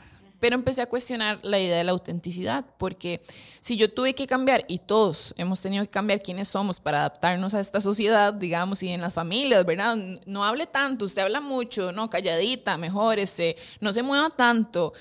[0.44, 3.22] pero empecé a cuestionar la idea de la autenticidad, porque
[3.62, 7.54] si yo tuve que cambiar, y todos hemos tenido que cambiar quiénes somos para adaptarnos
[7.54, 9.96] a esta sociedad, digamos, y en las familias, ¿verdad?
[10.26, 14.92] No hable tanto, usted habla mucho, no, calladita, mejor, ese, no se mueva tanto.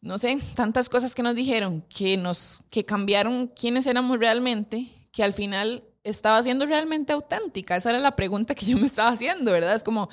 [0.00, 5.22] No sé, tantas cosas que nos dijeron, que nos, que cambiaron quiénes éramos realmente, que
[5.22, 7.76] al final estaba siendo realmente auténtica.
[7.76, 9.76] Esa era la pregunta que yo me estaba haciendo, ¿verdad?
[9.76, 10.08] Es como,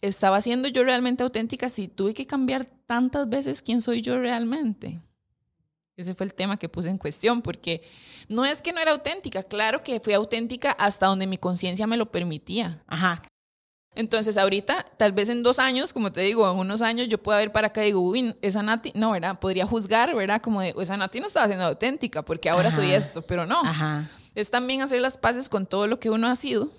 [0.00, 4.98] ¿estaba siendo yo realmente auténtica si tuve que cambiar tantas veces quién soy yo realmente.
[5.94, 7.82] Ese fue el tema que puse en cuestión, porque
[8.28, 11.98] no es que no era auténtica, claro que fui auténtica hasta donde mi conciencia me
[11.98, 12.82] lo permitía.
[12.86, 13.22] Ajá.
[13.94, 17.38] Entonces, ahorita, tal vez en dos años, como te digo, en unos años yo pueda
[17.38, 19.38] ver para acá y digo, uy, esa Nati, no, ¿verdad?
[19.38, 20.40] Podría juzgar, ¿verdad?
[20.40, 23.60] Como de, esa Nati no estaba siendo auténtica porque ahora soy esto, pero no.
[23.60, 24.08] Ajá.
[24.34, 26.70] Es también hacer las paces con todo lo que uno ha sido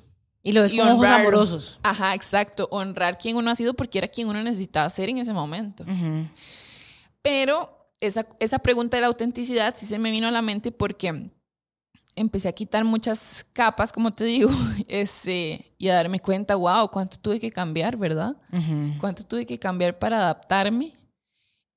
[0.44, 1.80] y lo ves ojos amorosos.
[1.84, 2.68] Ajá, exacto.
[2.72, 5.86] Honrar quién uno ha sido porque era quien uno necesitaba ser en ese momento.
[7.22, 11.30] Pero esa, esa pregunta de la autenticidad sí se me vino a la mente porque
[12.16, 14.50] empecé a quitar muchas capas, como te digo,
[14.88, 18.36] ese, y a darme cuenta, wow, cuánto tuve que cambiar, ¿verdad?
[19.00, 20.96] Cuánto tuve que cambiar para adaptarme.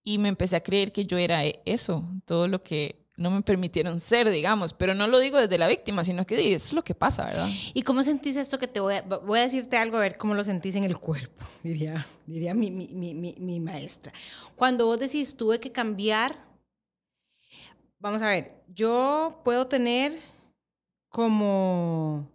[0.05, 4.01] Y me empecé a creer que yo era eso, todo lo que no me permitieron
[4.01, 7.27] ser, digamos, pero no lo digo desde la víctima, sino que es lo que pasa,
[7.27, 7.49] ¿verdad?
[7.75, 10.35] ¿Y cómo sentís esto que te voy a, voy a decirte algo, a ver cómo
[10.35, 14.13] lo sentís en el cuerpo, diría, diría mi, mi, mi, mi maestra.
[14.57, 16.37] Cuando vos decís, tuve que cambiar,
[17.99, 20.19] vamos a ver, yo puedo tener
[21.09, 22.31] como,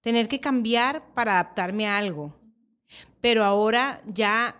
[0.00, 2.34] tener que cambiar para adaptarme a algo,
[3.20, 4.59] pero ahora ya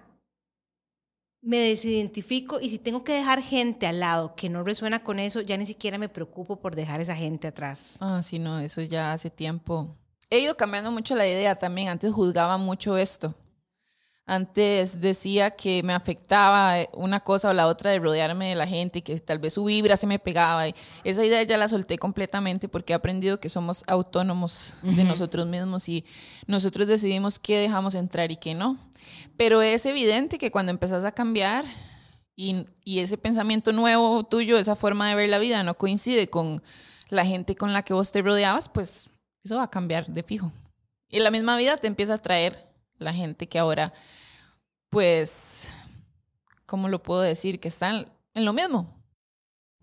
[1.43, 5.41] me desidentifico y si tengo que dejar gente al lado que no resuena con eso,
[5.41, 7.97] ya ni siquiera me preocupo por dejar esa gente atrás.
[8.01, 9.97] Ah, sí, no, eso ya hace tiempo.
[10.29, 11.89] He ido cambiando mucho la idea también.
[11.89, 13.35] Antes juzgaba mucho esto.
[14.31, 19.03] Antes decía que me afectaba una cosa o la otra de rodearme de la gente,
[19.03, 20.69] que tal vez su vibra se me pegaba.
[20.69, 25.49] Y esa idea ya la solté completamente porque he aprendido que somos autónomos de nosotros
[25.49, 26.05] mismos y
[26.47, 28.79] nosotros decidimos qué dejamos entrar y qué no.
[29.37, 31.65] Pero es evidente que cuando empezás a cambiar
[32.37, 36.63] y, y ese pensamiento nuevo tuyo, esa forma de ver la vida no coincide con
[37.09, 39.11] la gente con la que vos te rodeabas, pues
[39.43, 40.53] eso va a cambiar de fijo.
[41.09, 42.70] Y la misma vida te empieza a traer
[43.01, 43.93] la gente que ahora
[44.91, 45.69] pues,
[46.67, 47.61] ¿cómo lo puedo decir?
[47.61, 48.93] Que están en lo mismo.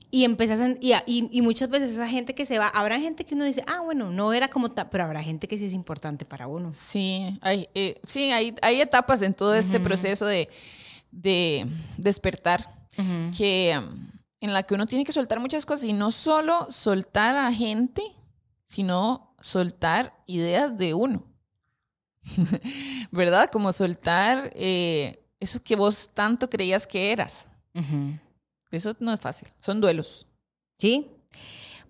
[0.09, 3.43] Y empezás, y, y, muchas veces esa gente que se va, habrá gente que uno
[3.43, 6.47] dice, ah, bueno, no era como tal, pero habrá gente que sí es importante para
[6.47, 6.71] uno.
[6.73, 10.47] Sí, hay, eh, sí, hay, hay etapas en todo este proceso de,
[11.11, 12.65] de despertar
[13.35, 13.71] que,
[14.39, 18.01] en la que uno tiene que soltar muchas cosas y no solo soltar a gente,
[18.63, 21.25] sino soltar ideas de uno.
[23.11, 23.49] ¿verdad?
[23.51, 27.45] Como soltar eh, eso que vos tanto creías que eras.
[28.71, 30.27] Eso no es fácil, son duelos.
[30.79, 31.11] Sí,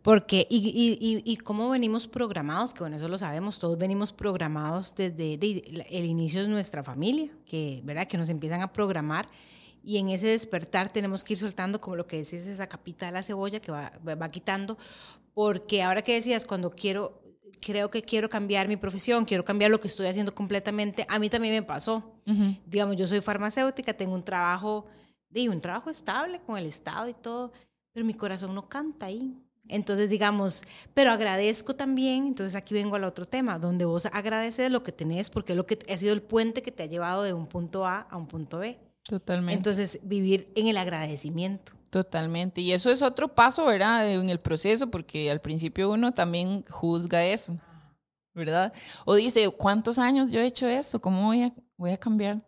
[0.02, 4.96] porque, y, y, y, cómo venimos programados, que bueno, eso lo sabemos, todos venimos programados
[4.96, 8.08] desde el inicio de nuestra familia, que, ¿verdad?
[8.08, 9.28] que nos empiezan a programar
[9.84, 13.14] y en ese despertar tenemos que ir soltando, como lo que decís, esa capita de
[13.14, 14.78] la cebolla que va, va quitando,
[15.34, 17.22] porque ahora que decías, cuando quiero,
[17.60, 21.06] creo que quiero cambiar mi profesión, quiero cambiar lo que estoy haciendo completamente.
[21.10, 22.04] A mí también me pasó.
[22.66, 24.86] Digamos, yo soy farmacéutica, tengo un trabajo,
[25.30, 27.54] digo, un trabajo estable con el Estado y todo,
[27.94, 29.36] pero mi corazón no canta ahí.
[29.70, 34.84] Entonces, digamos, pero agradezco también, entonces aquí vengo al otro tema, donde vos agradeces lo
[34.84, 37.34] que tenés porque es lo que ha sido el puente que te ha llevado de
[37.34, 38.80] un punto A a un punto B.
[39.04, 39.54] Totalmente.
[39.54, 41.77] Entonces, vivir en el agradecimiento.
[41.98, 42.62] Totalmente.
[42.62, 44.08] Y eso es otro paso, ¿verdad?
[44.08, 47.60] En el proceso, porque al principio uno también juzga eso,
[48.36, 48.72] ¿verdad?
[49.04, 51.02] O dice, ¿cuántos años yo he hecho esto?
[51.02, 52.48] ¿Cómo voy a, voy a cambiar?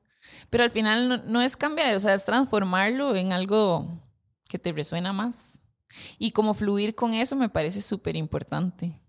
[0.52, 3.88] Pero al final no, no es cambiar, o sea, es transformarlo en algo
[4.48, 5.60] que te resuena más.
[6.20, 9.02] Y como fluir con eso me parece súper importante.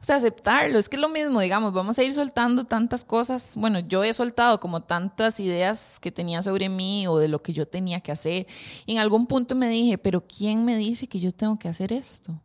[0.00, 3.54] O sea, aceptarlo, es que es lo mismo, digamos, vamos a ir soltando tantas cosas.
[3.56, 7.52] Bueno, yo he soltado como tantas ideas que tenía sobre mí o de lo que
[7.52, 8.46] yo tenía que hacer.
[8.86, 11.92] Y en algún punto me dije, pero ¿quién me dice que yo tengo que hacer
[11.92, 12.40] esto?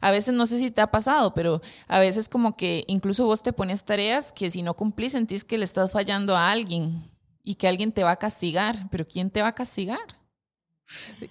[0.00, 3.42] A veces no sé si te ha pasado, pero a veces como que incluso vos
[3.42, 7.04] te pones tareas que si no cumplís sentís que le estás fallando a alguien
[7.42, 10.19] y que alguien te va a castigar, pero ¿quién te va a castigar?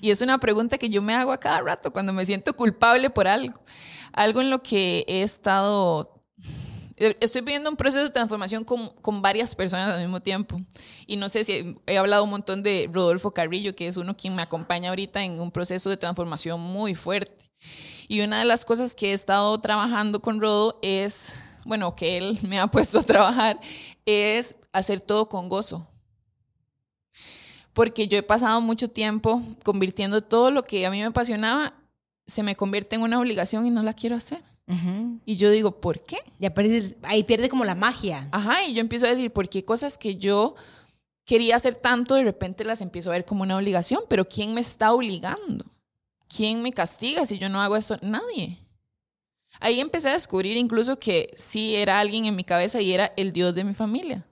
[0.01, 3.09] Y es una pregunta que yo me hago a cada rato cuando me siento culpable
[3.09, 3.59] por algo.
[4.13, 6.15] Algo en lo que he estado...
[6.97, 10.59] Estoy viviendo un proceso de transformación con, con, varias personas al mismo tiempo.
[11.07, 14.35] Y no sé si he hablado un montón de Rodolfo Carrillo, que es uno quien
[14.35, 17.49] me acompaña ahorita en un proceso de transformación muy fuerte.
[18.09, 22.37] Y una de las cosas que he estado trabajando con Rodo es, bueno, que él
[22.41, 23.61] me ha puesto a trabajar,
[24.05, 25.87] es hacer todo con gozo
[27.73, 31.73] porque yo he pasado mucho tiempo convirtiendo todo lo que a mí me apasionaba,
[32.27, 34.41] se me convierte en una obligación y no la quiero hacer.
[35.25, 36.17] Y yo digo, ¿por qué?
[36.37, 36.53] Ya
[37.03, 38.27] ahí pierde como la magia.
[38.31, 40.53] Ajá, y yo empiezo a decir, ¿por qué cosas que yo
[41.25, 44.03] quería hacer tanto, de repente las empiezo a ver como una obligación?
[44.07, 45.65] Pero ¿quién me está obligando?
[46.27, 47.97] ¿Quién me castiga si yo no hago eso?
[48.03, 48.59] Nadie.
[49.59, 53.33] Ahí empecé a descubrir incluso que sí era alguien en mi cabeza y era el
[53.33, 54.23] Dios de mi familia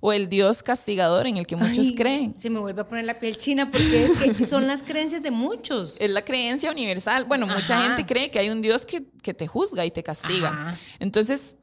[0.00, 2.38] o el Dios castigador en el que muchos creen.
[2.38, 5.30] Se me vuelve a poner la piel china porque es que son las creencias de
[5.30, 6.00] muchos.
[6.00, 7.24] Es la creencia universal.
[7.24, 10.74] Bueno, mucha gente cree que hay un Dios que, que te juzga y te castiga.
[10.98, 11.56] Entonces,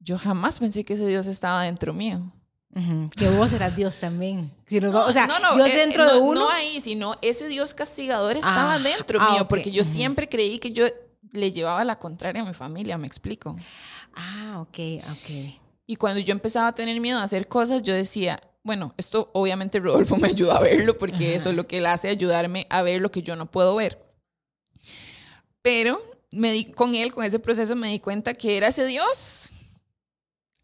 [0.00, 2.32] yo jamás pensé que ese Dios estaba dentro mío.
[3.16, 4.50] Que vos eras Dios también.
[4.70, 6.40] o sea, no, Dios eh, dentro de uno.
[6.40, 10.58] No ahí, sino ese Dios castigador estaba ah, dentro ah, mío, porque yo siempre creí
[10.58, 10.86] que yo
[11.32, 13.56] le llevaba la contraria a mi familia, me explico.
[14.14, 14.78] Ah, ok,
[15.10, 15.62] ok.
[15.92, 19.78] Y cuando yo empezaba a tener miedo a hacer cosas, yo decía, bueno, esto obviamente
[19.78, 23.02] Rodolfo me ayuda a verlo porque eso es lo que él hace, ayudarme a ver
[23.02, 24.02] lo que yo no puedo ver.
[25.60, 29.50] Pero me di, con él, con ese proceso, me di cuenta que era ese Dios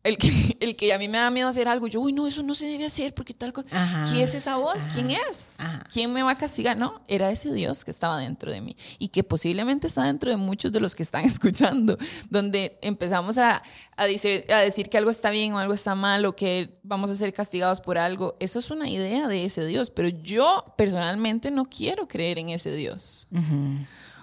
[0.09, 2.43] el que, el que a mí me da miedo hacer algo, yo, uy, no, eso
[2.43, 3.69] no se debe hacer porque tal cosa.
[4.09, 4.87] ¿Quién es esa voz?
[4.87, 5.57] ¿Quién es?
[5.93, 6.77] ¿Quién me va a castigar?
[6.77, 10.37] No, era ese Dios que estaba dentro de mí y que posiblemente está dentro de
[10.37, 11.99] muchos de los que están escuchando,
[12.31, 13.63] donde empezamos a,
[13.97, 17.11] a, decir, a decir que algo está bien o algo está mal o que vamos
[17.11, 18.37] a ser castigados por algo.
[18.41, 22.75] Eso es una idea de ese Dios, pero yo personalmente no quiero creer en ese
[22.75, 23.29] Dios.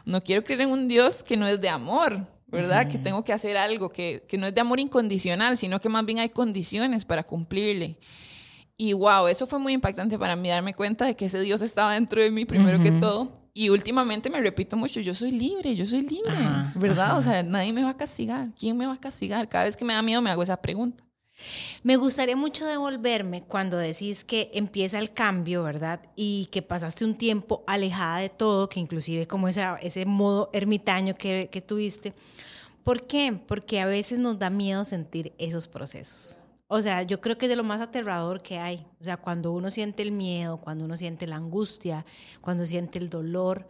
[0.06, 2.88] No quiero creer en un Dios que no es de amor ¿verdad?
[2.88, 6.06] Que tengo que hacer algo que, que, no es de amor incondicional, sino que más
[6.06, 7.98] bien hay condiciones para cumplirle.
[8.78, 11.94] Y wow, eso fue muy impactante para mí, darme cuenta de que ese Dios estaba
[11.94, 13.32] dentro de mí primero que todo.
[13.54, 16.36] Y últimamente me repito mucho, yo soy libre, yo soy libre,
[16.76, 17.18] ¿verdad?
[17.18, 18.50] O sea, nadie me va a castigar.
[18.60, 19.48] ¿Quién me va a castigar?
[19.48, 21.05] Cada vez que me da miedo me hago esa pregunta.
[21.84, 26.02] Me gustaría mucho devolverme cuando decís que empieza el cambio, ¿verdad?
[26.16, 31.16] Y que pasaste un tiempo alejada de todo, que inclusive como esa, ese modo ermitaño
[31.16, 32.14] que, que tuviste.
[32.84, 33.40] ¿Por qué?
[33.48, 36.38] Porque a veces nos da miedo sentir esos procesos.
[36.68, 38.86] O sea, yo creo que es de lo más aterrador que hay.
[39.00, 42.06] O sea, cuando uno siente el miedo, cuando uno siente la angustia,
[42.42, 43.68] cuando siente el dolor,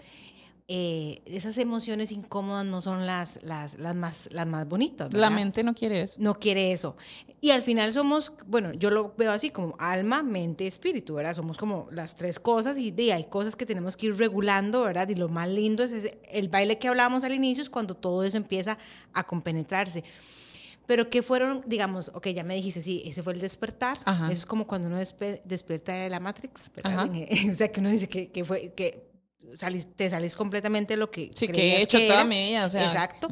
[0.67, 5.13] eh, esas emociones incómodas no son las, las, las, más, las más bonitas.
[5.13, 6.15] La mente no quiere eso.
[6.17, 6.95] No quiere eso.
[7.39, 11.35] Y al final somos, bueno, yo lo veo así como alma, mente, espíritu, ¿verdad?
[11.35, 15.07] Somos como las tres cosas y de, hay cosas que tenemos que ir regulando, ¿verdad?
[15.09, 18.37] Y lo más lindo es el baile que hablábamos al inicio, es cuando todo eso
[18.37, 18.79] empieza
[19.13, 20.03] a compenetrarse.
[20.87, 23.97] Pero ¿qué fueron, digamos, ok, ya me dijiste, sí, ese fue el despertar.
[24.05, 27.07] Eso es como cuando uno despierta de la Matrix, ¿verdad?
[27.51, 29.14] o sea, que uno dice que, que fue, que
[29.95, 31.31] te salís completamente lo que...
[31.35, 32.85] Sí, que he hecho toda mi vida, o sea.
[32.85, 33.29] Exacto.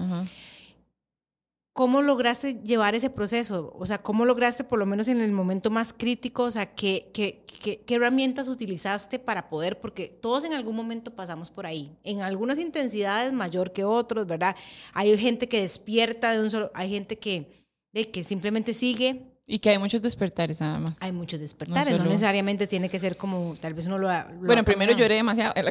[1.73, 3.73] ¿Cómo lograste llevar ese proceso?
[3.75, 7.09] O sea, ¿cómo lograste, por lo menos en el momento más crítico, o sea, qué,
[7.15, 11.97] qué, qué, qué herramientas utilizaste para poder, porque todos en algún momento pasamos por ahí,
[12.03, 14.55] en algunas intensidades mayor que otros, ¿verdad?
[14.93, 17.51] Hay gente que despierta de un solo, hay gente que,
[17.91, 20.97] de, que simplemente sigue, y que hay muchos despertares nada más.
[21.01, 24.09] Hay muchos despertares, no, necesariamente tiene que ser como, tal vez uno lo...
[24.41, 25.53] bueno, primero lloré demasiado.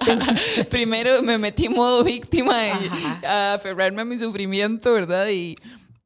[0.70, 2.54] primero me metí en modo víctima
[3.26, 5.28] a aferrarme a mi sufrimiento, ¿verdad?
[5.28, 5.56] Y,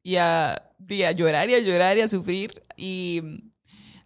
[0.01, 2.63] y, a, y, a, llorar y a llorar y a sufrir.
[2.77, 3.21] Y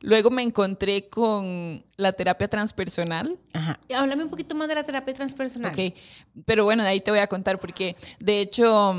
[0.02, 3.38] Luego me encontré con la terapia transpersonal.
[3.54, 3.80] Ajá.
[3.90, 5.72] Y háblame un poquito más de la terapia transpersonal.
[5.72, 5.94] Ok,
[6.46, 8.96] pero bueno, de ahí te voy a contar porque de hecho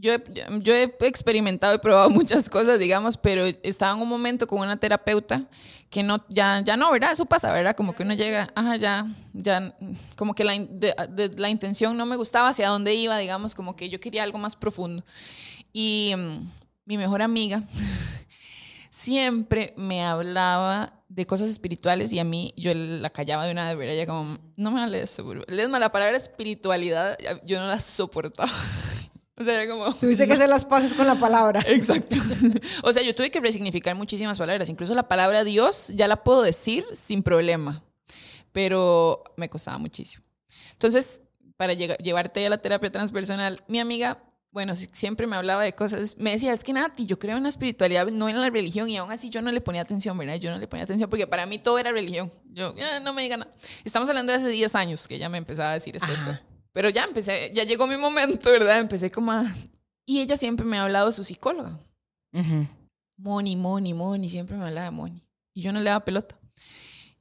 [0.00, 0.14] yo,
[0.60, 4.76] yo he experimentado y probado muchas cosas, digamos, pero estaba en un momento con una
[4.76, 5.44] terapeuta
[5.90, 7.12] que no, ya, ya no, ¿verdad?
[7.12, 7.76] Eso pasa, ¿verdad?
[7.76, 9.74] Como que uno llega, ajá, ya, ya,
[10.16, 10.54] como que la,
[11.36, 14.56] la intención no me gustaba hacia dónde iba, digamos, como que yo quería algo más
[14.56, 15.04] profundo.
[15.72, 16.48] Y mm,
[16.86, 17.64] mi mejor amiga
[18.90, 23.74] siempre me hablaba de cosas espirituales y a mí yo la callaba de una de
[23.74, 27.80] verdad, ella como, no me hables eso, es más, la palabra espiritualidad yo no la
[27.80, 28.48] soportaba.
[29.40, 29.92] O sea, era como...
[30.00, 31.60] Tuviste que hacer las paces con la palabra.
[31.66, 32.16] Exacto.
[32.82, 34.68] O sea, yo tuve que resignificar muchísimas palabras.
[34.68, 37.82] Incluso la palabra Dios ya la puedo decir sin problema.
[38.52, 40.24] Pero me costaba muchísimo.
[40.72, 41.22] Entonces,
[41.56, 46.18] para llevarte a la terapia transpersonal, mi amiga, bueno, siempre me hablaba de cosas.
[46.18, 48.90] Me decía, es que Nati, yo creo en la espiritualidad, no en la religión.
[48.90, 50.34] Y aún así yo no le ponía atención, ¿verdad?
[50.34, 52.30] Yo no le ponía atención porque para mí todo era religión.
[52.52, 53.52] Yo, no me digan nada.
[53.84, 56.42] Estamos hablando de hace 10 años que ella me empezaba a decir estas cosas.
[56.72, 58.78] Pero ya empecé, ya llegó mi momento, ¿verdad?
[58.78, 59.44] Empecé como a...
[60.06, 61.78] Y ella siempre me ha hablado de su psicóloga.
[63.16, 65.22] Moni, Moni, Moni, siempre me hablaba de Moni.
[65.54, 66.38] Y yo no le daba pelota.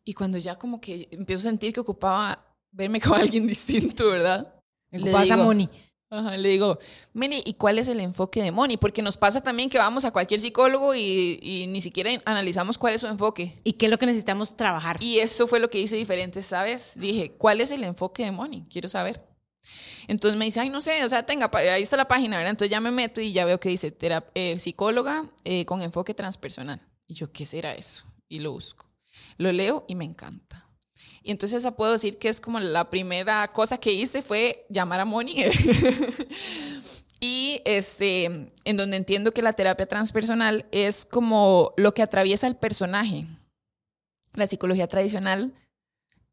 [0.04, 4.54] Y cuando ya como que empiezo a sentir que ocupaba verme con alguien distinto, ¿verdad?
[4.92, 5.70] Le pasa a Moni.
[6.12, 6.80] Ajá, le digo,
[7.14, 8.78] Moni, ¿y cuál es el enfoque de Moni?
[8.78, 12.96] Porque nos pasa también que vamos a cualquier psicólogo y, y, ni siquiera analizamos cuál
[12.96, 13.54] es su enfoque.
[13.64, 14.98] ¿Y qué es lo que necesitamos trabajar?
[15.04, 16.94] Y eso fue lo que hice diferente, ¿sabes?
[16.96, 18.66] Dije, ¿cuál es el enfoque de Moni?
[18.72, 19.29] Quiero saber.
[20.08, 22.52] Entonces me dice, ay, no sé, o sea, tenga, ahí está la página, ¿verdad?
[22.52, 23.95] Entonces ya me meto y ya veo que dice
[24.34, 26.82] eh, psicóloga eh, con enfoque transpersonal.
[27.08, 28.06] Y yo, ¿qué será eso?
[28.28, 28.86] Y lo busco.
[29.38, 30.67] Lo leo y me encanta.
[31.24, 35.00] Y entonces esa puedo decir que es como la primera cosa que hice fue llamar
[35.00, 35.43] a Moni.
[37.19, 38.26] y este,
[38.63, 43.26] en donde entiendo que la terapia transpersonal es como lo que atraviesa el personaje.
[44.34, 45.54] La psicología tradicional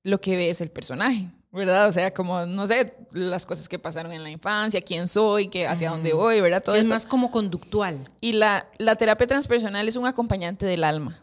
[0.02, 1.30] lo que ve es el personaje.
[1.56, 1.88] ¿Verdad?
[1.88, 5.66] O sea, como, no sé, las cosas que pasaron en la infancia, quién soy, qué,
[5.66, 6.62] hacia dónde voy, ¿verdad?
[6.62, 7.98] Todo es más como conductual.
[8.20, 11.18] Y la, la terapia transpersonal es un acompañante del alma.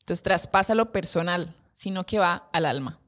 [0.00, 2.98] Entonces, traspasa lo personal, sino que va al alma.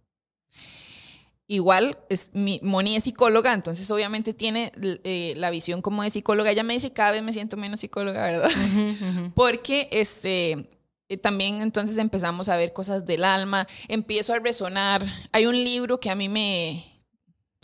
[1.49, 6.51] Igual, es, mi, Moni es psicóloga, entonces obviamente tiene eh, la visión como de psicóloga.
[6.51, 8.51] Ella me dice, cada vez me siento menos psicóloga, ¿verdad?
[9.35, 10.71] Porque este,
[11.13, 15.05] eh, también entonces empezamos a ver cosas del alma, empiezo a resonar.
[15.31, 16.93] Hay un libro que a mí me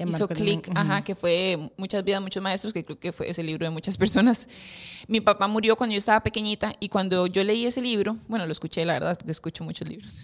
[0.06, 3.64] hizo clic, ajá, que fue Muchas vidas, muchos maestros, que creo que fue ese libro
[3.64, 4.48] de muchas personas.
[5.06, 8.52] Mi papá murió cuando yo estaba pequeñita y cuando yo leí ese libro, bueno, lo
[8.52, 10.20] escuché, la verdad, porque escucho muchos libros.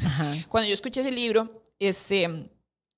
[0.48, 2.50] Cuando yo escuché ese libro, este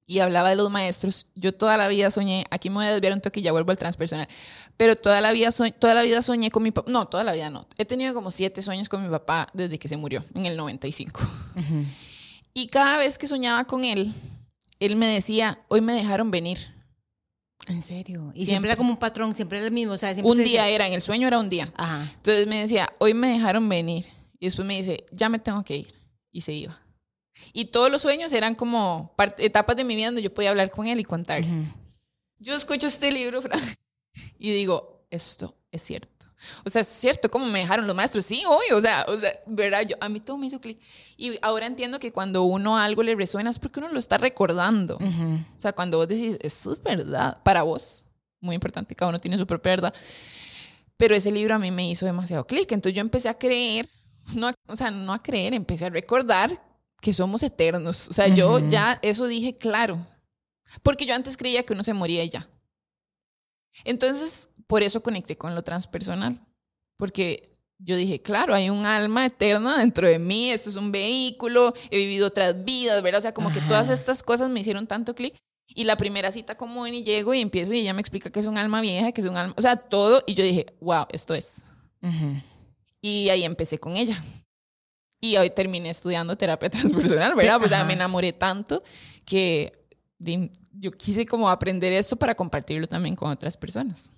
[0.08, 3.12] y hablaba de los maestros, yo toda la vida soñé, aquí me voy a desviar
[3.12, 4.28] un toque y ya vuelvo al transpersonal,
[4.76, 7.50] pero toda la vida, toda la vida soñé con mi papá, no, toda la vida
[7.50, 10.56] no, he tenido como siete sueños con mi papá desde que se murió, en el
[10.56, 11.20] 95.
[12.52, 14.14] Y cada vez que soñaba con él,
[14.80, 16.74] él me decía, hoy me dejaron venir.
[17.68, 18.30] ¿En serio?
[18.34, 19.92] Y siempre, era como un patrón, siempre era el mismo.
[19.92, 21.72] O sea, un día era, en el sueño era un día.
[22.16, 24.06] Entonces me decía, hoy me dejaron venir.
[24.38, 25.94] Y después me dice, ya me tengo que ir.
[26.30, 26.78] Y se iba.
[27.52, 30.86] Y todos los sueños eran como etapas de mi vida donde yo podía hablar con
[30.86, 31.42] él y contar.
[32.38, 33.40] Yo escucho este libro,
[34.38, 36.26] y digo, esto es cierto.
[36.64, 38.26] O sea, es cierto, como me dejaron los maestros.
[38.26, 39.82] Sí, hoy, o sea, o sea, ¿verdad?
[39.82, 40.78] Yo, a mí todo me hizo clic.
[41.16, 44.96] Y ahora entiendo que cuando uno algo le resuena es porque uno lo está recordando.
[44.96, 48.04] O sea, cuando vos decís, eso es verdad, para vos,
[48.40, 49.94] muy importante, cada uno tiene su propia verdad.
[50.96, 52.70] Pero ese libro a mí me hizo demasiado clic.
[52.72, 53.88] Entonces yo empecé a creer,
[54.34, 56.62] no, o sea, no a creer, empecé a recordar
[57.00, 58.08] que somos eternos.
[58.08, 60.06] O sea, yo ya eso dije claro.
[60.82, 62.48] Porque yo antes creía que uno se moría y ya.
[63.84, 66.40] Entonces, por eso conecté con lo transpersonal.
[66.96, 71.74] Porque yo dije, claro, hay un alma eterna dentro de mí, esto es un vehículo,
[71.90, 73.18] he vivido otras vidas, ¿verdad?
[73.18, 75.34] O sea, como que todas estas cosas me hicieron tanto clic.
[75.68, 78.46] Y la primera cita como y llego y empiezo y ella me explica que es
[78.46, 80.22] un alma vieja, que es un alma, o sea, todo.
[80.26, 81.64] Y yo dije, wow, esto es.
[83.00, 84.22] Y ahí empecé con ella.
[85.20, 87.62] Y hoy terminé estudiando terapia transpersonal, ¿verdad?
[87.62, 88.82] O sea, me enamoré tanto
[89.24, 89.85] que
[90.18, 94.12] yo quise como aprender esto para compartirlo también con otras personas.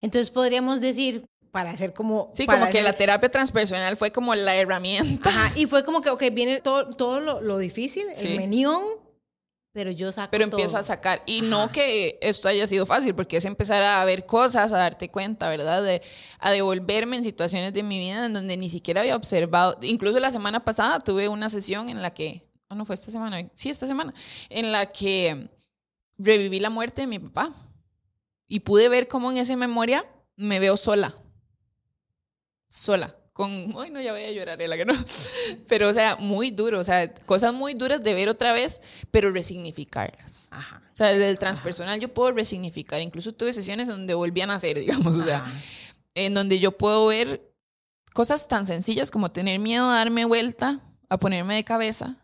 [0.00, 2.30] Entonces podríamos decir, para hacer como...
[2.32, 5.28] Sí, como que la terapia transpersonal fue como la herramienta.
[5.28, 8.82] Ajá, y fue como que, ok, viene todo, todo lo, lo difícil, el menión,
[9.72, 11.22] pero yo saco Pero empiezo a sacar.
[11.24, 15.10] Y no que esto haya sido fácil, porque es empezar a ver cosas, a darte
[15.10, 15.82] cuenta, ¿verdad?
[15.82, 16.02] De,
[16.38, 19.78] a devolverme en situaciones de mi vida en donde ni siquiera había observado.
[19.82, 22.42] Incluso la semana pasada tuve una sesión en la que,
[22.72, 24.12] oh, no fue esta semana, sí, esta semana,
[24.48, 25.48] en la que
[26.18, 27.54] reviví la muerte de mi papá.
[28.46, 30.04] Y pude ver cómo en esa memoria
[30.36, 31.14] me veo sola.
[32.68, 33.16] Sola.
[33.32, 34.94] con, ay no, ya voy a llorar, la que no.
[35.68, 39.30] Pero, o sea, muy duro, o sea, cosas muy duras de ver otra vez, pero
[39.30, 40.48] resignificarlas.
[40.52, 40.82] Ajá.
[40.92, 44.78] O sea, desde el transpersonal yo puedo resignificar, incluso tuve sesiones donde volvían a hacer,
[44.80, 45.44] digamos, o sea,
[46.14, 47.52] en donde yo puedo ver
[48.12, 52.21] cosas tan sencillas como tener miedo a darme vuelta, a ponerme de cabeza,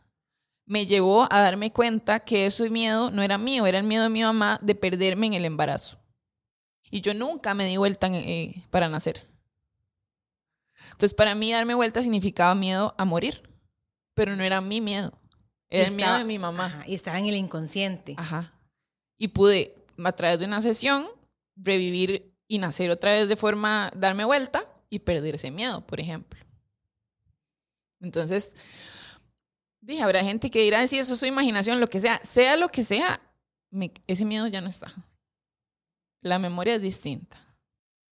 [0.69, 4.11] me llevó a darme cuenta que ese miedo no era mío, era el miedo de
[4.11, 5.99] mi mamá de perderme en el embarazo.
[6.91, 9.27] Y yo nunca me di vuelta eh, para nacer.
[10.93, 13.43] Entonces, para mí darme vuelta significaba miedo a morir,
[14.14, 15.19] pero no era mi miedo,
[15.71, 16.85] era el miedo de mi mamá.
[16.87, 18.14] y estaba en el inconsciente.
[18.19, 18.53] Ajá.
[19.16, 21.07] Y pude, a través de una sesión,
[21.57, 26.39] revivir y nacer otra vez de forma, darme vuelta y perder ese miedo, por ejemplo.
[28.01, 28.55] Entonces,
[29.81, 32.68] dije, habrá gente que dirá, si eso es su imaginación, lo que sea, sea lo
[32.68, 33.20] que sea,
[34.07, 34.93] ese miedo ya no está.
[36.20, 37.39] La memoria es distinta.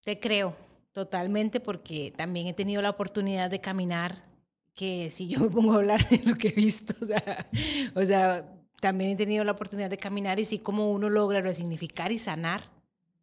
[0.03, 0.57] Te creo,
[0.93, 4.25] totalmente, porque también he tenido la oportunidad de caminar,
[4.75, 7.49] que si yo me pongo a hablar de lo que he visto, o sea,
[7.95, 12.12] o sea también he tenido la oportunidad de caminar y sí como uno logra resignificar
[12.12, 12.71] y sanar.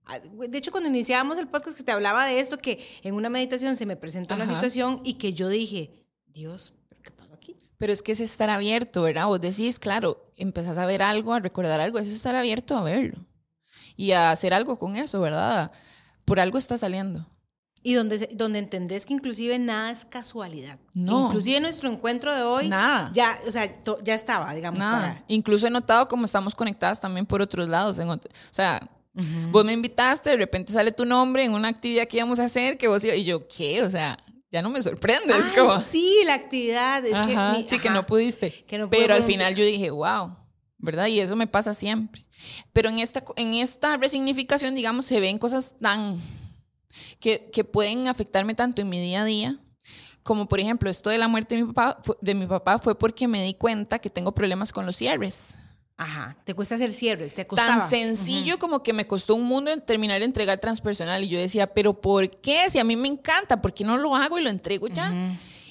[0.06, 3.30] Ah, de hecho, cuando iniciábamos el podcast que te hablaba de esto, que en una
[3.30, 6.74] meditación se me presentó una situación y que yo dije, Dios.
[7.84, 9.26] Pero es que es estar abierto, ¿verdad?
[9.26, 13.18] Vos decís, claro, empezás a ver algo, a recordar algo, es estar abierto a verlo
[13.98, 15.70] y a hacer algo con eso, ¿verdad?
[16.24, 17.28] Por algo está saliendo.
[17.82, 20.80] Y donde, donde entendés que inclusive nada es casualidad.
[20.94, 21.26] No.
[21.26, 22.70] Inclusive nuestro encuentro de hoy.
[22.70, 23.12] Nada.
[23.14, 23.70] Ya, o sea,
[24.02, 24.80] ya estaba, digamos.
[24.80, 25.22] Nada.
[25.28, 28.00] Incluso he notado cómo estamos conectadas también por otros lados.
[28.00, 28.20] o
[28.52, 28.90] sea,
[29.52, 32.78] vos me invitaste, de repente sale tu nombre en una actividad que íbamos a hacer,
[32.78, 33.84] que vos y yo, ¿qué?
[33.84, 34.18] O sea,
[34.54, 35.34] ya no me sorprende.
[35.58, 35.80] como...
[35.82, 37.04] Sí, la actividad.
[37.04, 38.64] Es que, sí, que no pudiste.
[38.91, 40.38] Pero al final yo dije, wow,
[40.78, 41.08] ¿verdad?
[41.08, 42.24] Y eso me pasa siempre.
[42.72, 46.22] Pero en esta, en esta resignificación, digamos, se ven cosas tan
[47.20, 49.60] que, que pueden afectarme tanto en mi día a día
[50.22, 53.28] como por ejemplo esto de la muerte de mi papá, de mi papá fue porque
[53.28, 55.58] me di cuenta que tengo problemas con los cierres.
[56.04, 57.80] Ajá, te cuesta hacer cierres, te costaba.
[57.80, 61.39] Tan sencillo como que me costó un mundo en terminar de entregar transpersonal y yo
[61.39, 62.70] decía, pero ¿por qué?
[62.70, 65.14] Si a mí me encanta, ¿por qué no lo hago y lo entrego ya?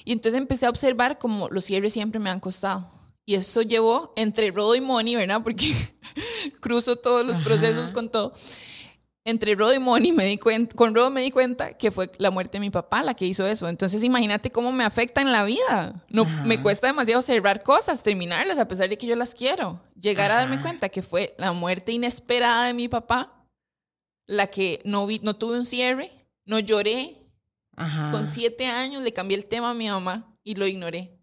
[0.03, 2.89] Y entonces empecé a observar como los cierres siempre me han costado.
[3.27, 5.41] Y eso llevó entre Rodo y Moni, ¿verdad?
[5.43, 5.71] Porque
[6.59, 8.33] cruzo todos los procesos con todo.
[9.25, 12.29] Entre Rodo y Moni me di cuenta, con Rodo me di cuenta que fue la
[12.29, 13.69] muerte de mi papá la que hizo eso.
[13.69, 16.03] Entonces imagínate cómo me afecta en la vida.
[16.09, 19.81] No, me cuesta demasiado cerrar cosas, terminarlas a pesar de que yo las quiero.
[19.99, 23.43] Llegar a darme cuenta que fue la muerte inesperada de mi papá
[24.27, 26.11] la que no, vi, no tuve un cierre,
[26.45, 27.19] no lloré.
[28.11, 31.17] Con siete años le cambié el tema a mi mamá y lo ignoré.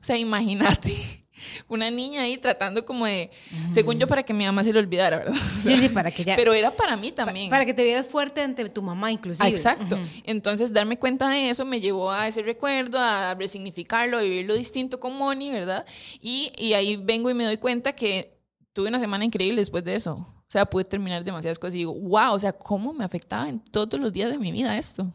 [0.00, 1.23] O sea, imagínate
[1.68, 3.30] una niña ahí tratando como de,
[3.72, 5.34] según yo, para que mi mamá se le olvidara, ¿verdad?
[5.60, 6.36] sí, sí, para que ya.
[6.36, 7.50] Pero era para mí también.
[7.50, 9.48] Para, que te vieras fuerte ante tu mamá, inclusive.
[9.48, 9.98] exacto.
[10.24, 15.00] Entonces, darme cuenta de eso me llevó a ese recuerdo, a resignificarlo, a vivirlo distinto
[15.00, 15.84] con Moni, ¿verdad?
[16.20, 18.38] Y, y ahí vengo y me doy cuenta que
[18.72, 20.26] tuve una semana increíble después de eso.
[20.46, 23.60] O sea, pude terminar demasiadas cosas y digo, wow, o sea, ¿cómo me afectaba en
[23.60, 25.10] todos los días de mi vida esto?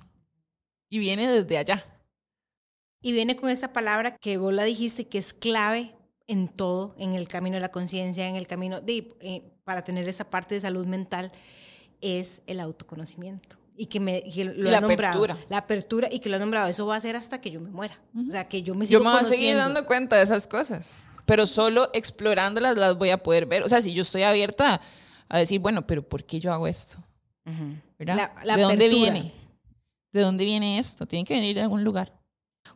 [0.89, 1.85] Y viene desde allá.
[3.01, 5.95] Y viene con esa palabra que vos la dijiste que es clave
[6.29, 10.07] en todo, en el camino de la conciencia, en el camino de, eh, para tener
[10.07, 11.31] esa parte de salud mental,
[12.01, 13.57] es el autoconocimiento.
[13.75, 15.23] Y que, me, lo la nombrado.
[15.23, 15.45] Apertura.
[15.49, 16.67] La apertura y que lo ha nombrado.
[16.67, 17.99] Eso va a ser hasta que yo me muera.
[18.27, 20.45] O sea, que yo me sigo Yo me voy a seguir dando cuenta de esas
[20.45, 21.05] cosas.
[21.25, 23.63] Pero solo explorándolas las voy a poder ver.
[23.63, 24.81] O sea, si yo estoy abierta
[25.29, 26.97] a decir, bueno, pero ¿por qué yo hago esto?
[27.97, 28.31] ¿Verdad?
[28.43, 29.33] ¿De dónde viene?
[30.11, 31.07] ¿De dónde viene esto?
[31.07, 32.18] Tiene que venir de algún lugar.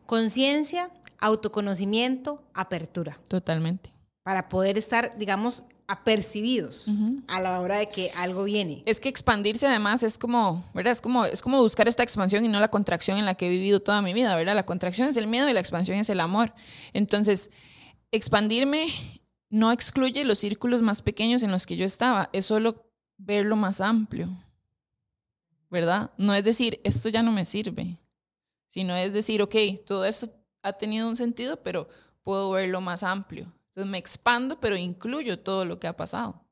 [0.06, 3.18] Conciencia, autoconocimiento, apertura.
[3.28, 3.90] Totalmente.
[4.22, 6.88] Para poder estar, digamos, apercibidos
[7.28, 8.82] a la hora de que algo viene.
[8.86, 10.92] Es que expandirse además es como, ¿verdad?
[10.92, 13.50] Es como, es como buscar esta expansión y no la contracción en la que he
[13.50, 14.54] vivido toda mi vida, ¿verdad?
[14.54, 16.54] La contracción es el miedo y la expansión es el amor.
[16.94, 17.50] Entonces,
[18.12, 18.86] expandirme
[19.50, 22.86] no excluye los círculos más pequeños en los que yo estaba, es solo
[23.18, 24.28] verlo más amplio,
[25.70, 26.10] ¿verdad?
[26.16, 27.98] No es decir, esto ya no me sirve,
[28.74, 29.54] sino es decir, ok,
[29.86, 30.28] todo esto
[30.64, 31.86] ha tenido un sentido, pero
[32.24, 33.52] puedo verlo más amplio.
[33.66, 36.44] Entonces me expando, pero incluyo todo lo que ha pasado.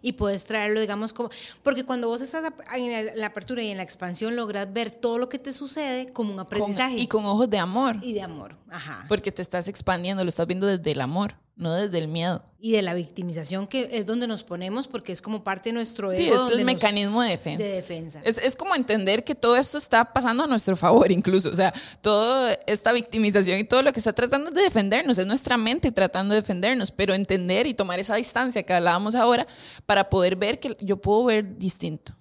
[0.00, 1.28] Y puedes traerlo, digamos, como...
[1.64, 5.28] Porque cuando vos estás en la apertura y en la expansión, logras ver todo lo
[5.28, 6.94] que te sucede como un aprendizaje.
[6.96, 7.96] y con ojos de amor.
[8.00, 9.04] Y de amor, ajá.
[9.08, 12.42] Porque te estás expandiendo, lo estás viendo desde el amor no desde el miedo.
[12.60, 16.12] Y de la victimización, que es donde nos ponemos, porque es como parte de nuestro
[16.12, 16.22] ego.
[16.22, 17.64] Sí, es el mecanismo de defensa.
[17.64, 18.20] De defensa.
[18.24, 21.50] Es, es, como entender que todo esto está pasando a nuestro favor, incluso.
[21.50, 25.56] O sea, toda esta victimización y todo lo que está tratando de defendernos, es nuestra
[25.56, 29.46] mente tratando de defendernos, pero entender y tomar esa distancia que hablábamos ahora
[29.84, 32.14] para poder ver que yo puedo ver distinto.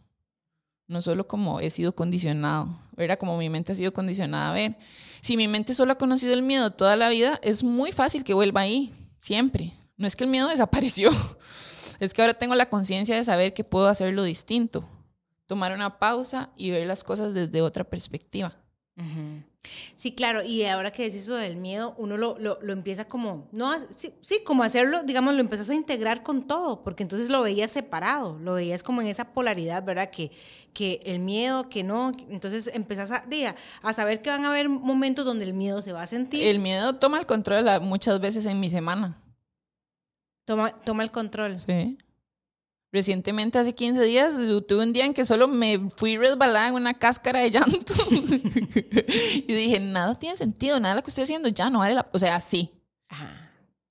[0.87, 4.77] no solo como he sido condicionado, era como mi mente ha sido condicionada a ver.
[5.21, 8.33] Si mi mente solo ha conocido el miedo toda la vida, es muy fácil que
[8.33, 9.73] vuelva ahí, siempre.
[9.97, 11.11] No es que el miedo desapareció,
[11.99, 14.87] es que ahora tengo la conciencia de saber que puedo hacerlo distinto,
[15.45, 18.55] tomar una pausa y ver las cosas desde otra perspectiva.
[19.95, 23.49] Sí, claro, y ahora que decís eso del miedo, uno lo, lo, lo empieza como,
[23.51, 27.41] no, sí, sí, como hacerlo, digamos, lo empiezas a integrar con todo, porque entonces lo
[27.41, 30.09] veías separado, lo veías como en esa polaridad, ¿verdad?
[30.09, 30.31] Que,
[30.73, 34.69] que el miedo, que no, entonces empezás a, diga, a saber que van a haber
[34.69, 36.45] momentos donde el miedo se va a sentir.
[36.45, 39.21] El miedo toma el control muchas veces en mi semana.
[40.45, 41.57] Toma, toma el control.
[41.57, 41.97] Sí.
[42.91, 44.33] Recientemente, hace 15 días,
[44.67, 47.93] tuve un día en que solo me fui resbalada en una cáscara de llanto.
[48.11, 52.07] y dije, nada tiene sentido, nada de lo que estoy haciendo ya no vale la...
[52.13, 52.71] O sea, sí.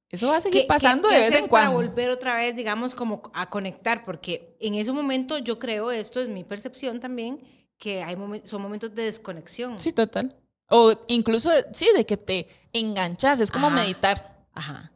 [0.09, 1.77] Eso va a seguir pasando de vez en cuando.
[1.77, 6.21] Para volver otra vez, digamos, como a conectar, porque en ese momento yo creo, esto
[6.21, 7.41] es mi percepción también,
[7.77, 9.79] que hay son momentos de desconexión.
[9.79, 10.35] Sí, total.
[10.69, 14.47] O incluso, sí, de que te enganchas, es como meditar.
[14.55, 14.91] Ajá.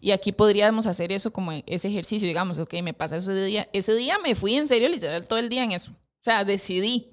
[0.00, 3.68] Y aquí podríamos hacer eso como ese ejercicio, digamos, ok, me pasa ese día.
[3.72, 5.90] Ese día me fui en serio, literal, todo el día en eso.
[5.90, 7.12] O sea, decidí,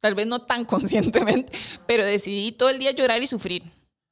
[0.00, 1.52] tal vez no tan conscientemente,
[1.86, 3.62] pero decidí todo el día llorar y sufrir.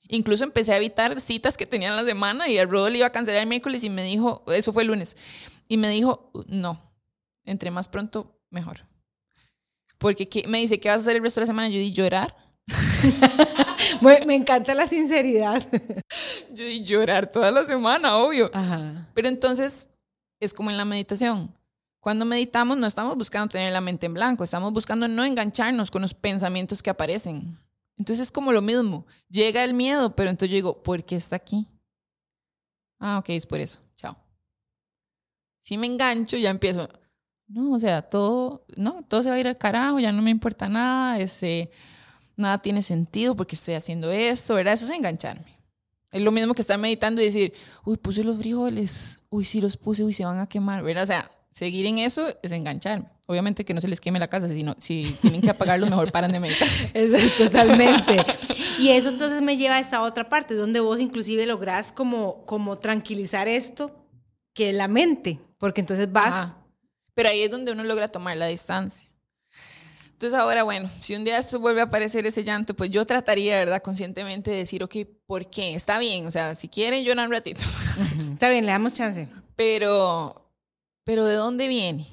[0.09, 3.13] Incluso empecé a evitar citas que tenía en la semana y el Rodo iba a
[3.13, 5.17] cancelar el miércoles y me dijo, eso fue el lunes,
[5.69, 6.81] y me dijo, no,
[7.45, 8.87] entre más pronto, mejor.
[9.99, 11.69] Porque me dice, ¿qué vas a hacer el resto de la semana?
[11.69, 12.35] Yo di llorar
[14.01, 15.63] me, encanta la sinceridad.
[16.53, 18.51] Yo di llorar toda la semana, obvio.
[19.15, 19.89] Pero entonces
[20.41, 21.55] es como en la meditación.
[22.01, 26.03] Cuando meditamos no estamos buscando tener la mente en blanco, estamos buscando no engancharnos con
[26.03, 27.59] los pensamientos que aparecen.
[27.97, 29.05] Entonces es como lo mismo.
[29.29, 31.67] Llega el miedo, pero entonces yo digo, ¿por qué está aquí?
[33.01, 33.81] Ah, ok, es por eso.
[33.97, 34.17] Chao.
[35.61, 36.89] Si me engancho, ya empiezo.
[37.49, 40.31] No, o sea, todo, no, todo se va a ir al carajo, ya no me
[40.31, 41.19] importa nada.
[41.19, 41.71] Ese,
[42.39, 44.75] nada tiene sentido porque estoy haciendo esto, ¿verdad?
[44.75, 45.59] Eso es engancharme.
[46.11, 47.53] Es lo mismo que estar meditando y decir,
[47.85, 51.03] uy, puse los frijoles, uy, sí los puse, uy, se van a quemar, ¿verdad?
[51.03, 53.07] O sea, seguir en eso es engancharme.
[53.27, 56.33] Obviamente que no se les queme la casa, sino si tienen que apagarlo, mejor paran
[56.33, 56.69] de meditar.
[57.37, 58.19] totalmente.
[58.79, 62.79] Y eso entonces me lleva a esta otra parte, donde vos inclusive lográs como, como
[62.79, 63.91] tranquilizar esto,
[64.55, 66.55] que es la mente, porque entonces vas...
[67.13, 69.08] Pero ahí es donde uno logra tomar la distancia.
[70.19, 73.57] Entonces ahora, bueno, si un día esto vuelve a aparecer ese llanto, pues yo trataría,
[73.57, 73.81] ¿verdad?
[73.81, 74.97] Conscientemente de decir, ok,
[75.27, 75.77] ¿por qué?
[75.77, 77.63] Está bien, o sea, si quieren llorar un ratito.
[78.33, 79.29] Está bien, le damos chance.
[79.55, 80.51] Pero,
[81.05, 82.05] pero ¿de dónde viene?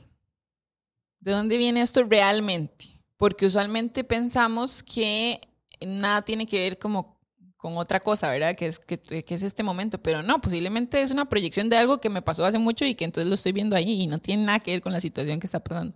[1.19, 2.85] ¿De dónde viene esto realmente?
[3.17, 5.41] Porque usualmente pensamos que
[5.83, 7.19] nada tiene que ver como
[7.57, 8.55] con otra cosa, ¿verdad?
[8.55, 11.99] Que es, que, que, es este momento, pero no, posiblemente es una proyección de algo
[11.99, 14.43] que me pasó hace mucho y que entonces lo estoy viendo ahí y no tiene
[14.43, 15.95] nada que ver con la situación que está pasando.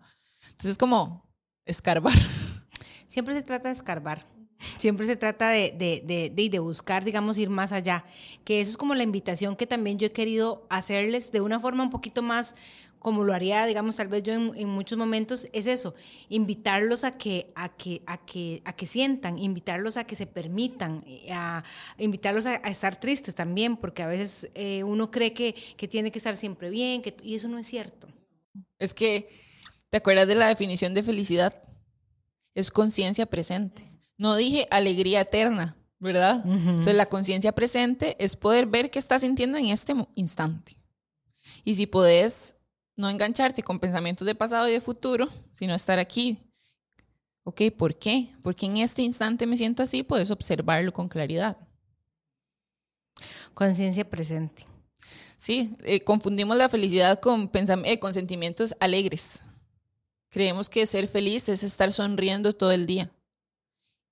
[0.49, 1.28] Entonces, como,
[1.69, 2.13] escarbar.
[3.07, 4.25] Siempre se trata de escarbar.
[4.77, 8.03] Siempre se trata de, de, de, de, buscar, digamos, ir más allá.
[8.43, 11.83] Que eso es como la invitación que también yo he querido hacerles de una forma
[11.83, 12.55] un poquito más,
[12.99, 15.95] como lo haría, digamos, tal vez yo en, muchos momentos, es eso,
[16.27, 21.05] invitarlos a que, a que, a que, a que sientan, invitarlos a que se permitan,
[21.31, 21.63] a,
[21.97, 26.19] invitarlos a, estar tristes también, porque a veces eh, uno cree que, que tiene que
[26.19, 28.09] estar siempre bien, que, y eso no es cierto.
[28.77, 29.48] Es que
[29.89, 31.61] ¿Te acuerdas de la definición de felicidad?
[32.53, 33.83] Es conciencia presente.
[34.17, 36.43] No dije alegría eterna, ¿verdad?
[36.45, 40.77] Entonces la conciencia presente es poder ver qué estás sintiendo en este instante.
[41.63, 42.55] Y si podés
[42.95, 46.37] no engancharte con pensamientos de pasado y de futuro, sino estar aquí.
[47.43, 48.29] Ok, ¿por qué?
[48.43, 51.57] Porque en este instante me siento así, puedes observarlo con claridad.
[53.53, 54.65] Conciencia presente.
[55.37, 57.49] Sí, eh, confundimos la felicidad con,
[57.85, 59.43] eh, con sentimientos alegres.
[60.29, 63.11] Creemos que ser feliz es estar sonriendo todo el día.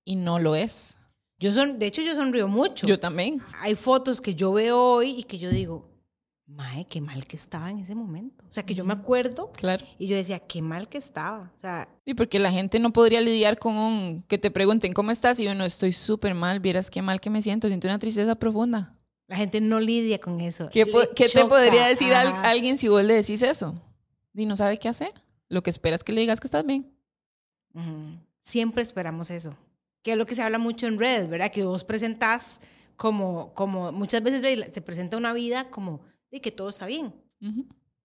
[0.04, 0.98] Y no lo es.
[1.38, 2.86] Yo son, de hecho, yo sonrío mucho.
[2.86, 3.40] Yo también.
[3.60, 5.88] Hay fotos que yo veo hoy y que yo digo,
[6.48, 8.42] Mae, qué mal que estaba en ese momento.
[8.48, 9.52] O sea, que yo me acuerdo.
[9.52, 9.84] Claro.
[9.98, 11.52] Y yo decía, qué mal que estaba.
[11.54, 11.86] O sea.
[12.06, 14.22] Sí, porque la gente no podría lidiar con un.
[14.26, 15.38] que te pregunten, ¿cómo estás?
[15.40, 16.58] Y yo no estoy súper mal.
[16.58, 17.68] Vieras qué mal que me siento.
[17.68, 18.96] Siento una tristeza profunda.
[19.26, 20.70] La gente no lidia con eso.
[20.70, 23.74] ¿Qué, ¿qué te podría decir a alguien si vos le decís eso?
[24.34, 25.12] Y no sabe qué hacer.
[25.48, 26.92] Lo que esperas que le digas que estás bien.
[28.40, 29.56] Siempre esperamos eso.
[30.02, 31.50] Que es lo que se habla mucho en redes, ¿verdad?
[31.50, 32.60] Que vos presentás
[32.96, 37.14] como, como muchas veces se presenta una vida como de que todo está bien.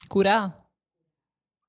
[0.07, 0.67] Curada.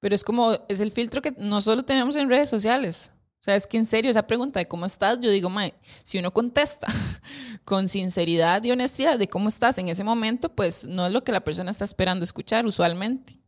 [0.00, 3.12] Pero es como, es el filtro que no solo tenemos en redes sociales.
[3.40, 6.18] O sea, es que en serio, esa pregunta de cómo estás, yo digo, mae, si
[6.18, 6.86] uno contesta
[7.64, 11.32] con sinceridad y honestidad de cómo estás en ese momento, pues no es lo que
[11.32, 13.43] la persona está esperando escuchar usualmente.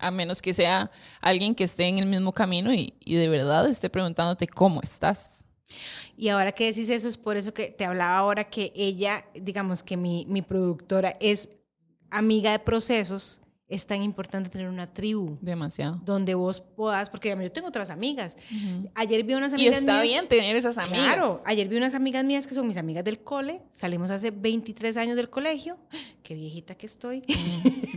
[0.00, 0.90] A menos que sea
[1.20, 5.44] alguien que esté en el mismo camino y, y de verdad esté preguntándote cómo estás.
[6.16, 9.82] Y ahora que decís eso, es por eso que te hablaba ahora que ella, digamos
[9.82, 11.48] que mi, mi productora es
[12.10, 13.40] amiga de procesos
[13.70, 15.38] es tan importante tener una tribu.
[15.40, 16.00] Demasiado.
[16.04, 18.36] Donde vos puedas, porque yo tengo otras amigas.
[18.96, 21.14] Ayer vi unas amigas Y está bien tener esas amigas.
[21.14, 23.62] Claro, ayer vi unas amigas mías que son mis amigas del cole.
[23.70, 25.78] Salimos hace 23 años del colegio.
[26.30, 27.24] Qué viejita que estoy.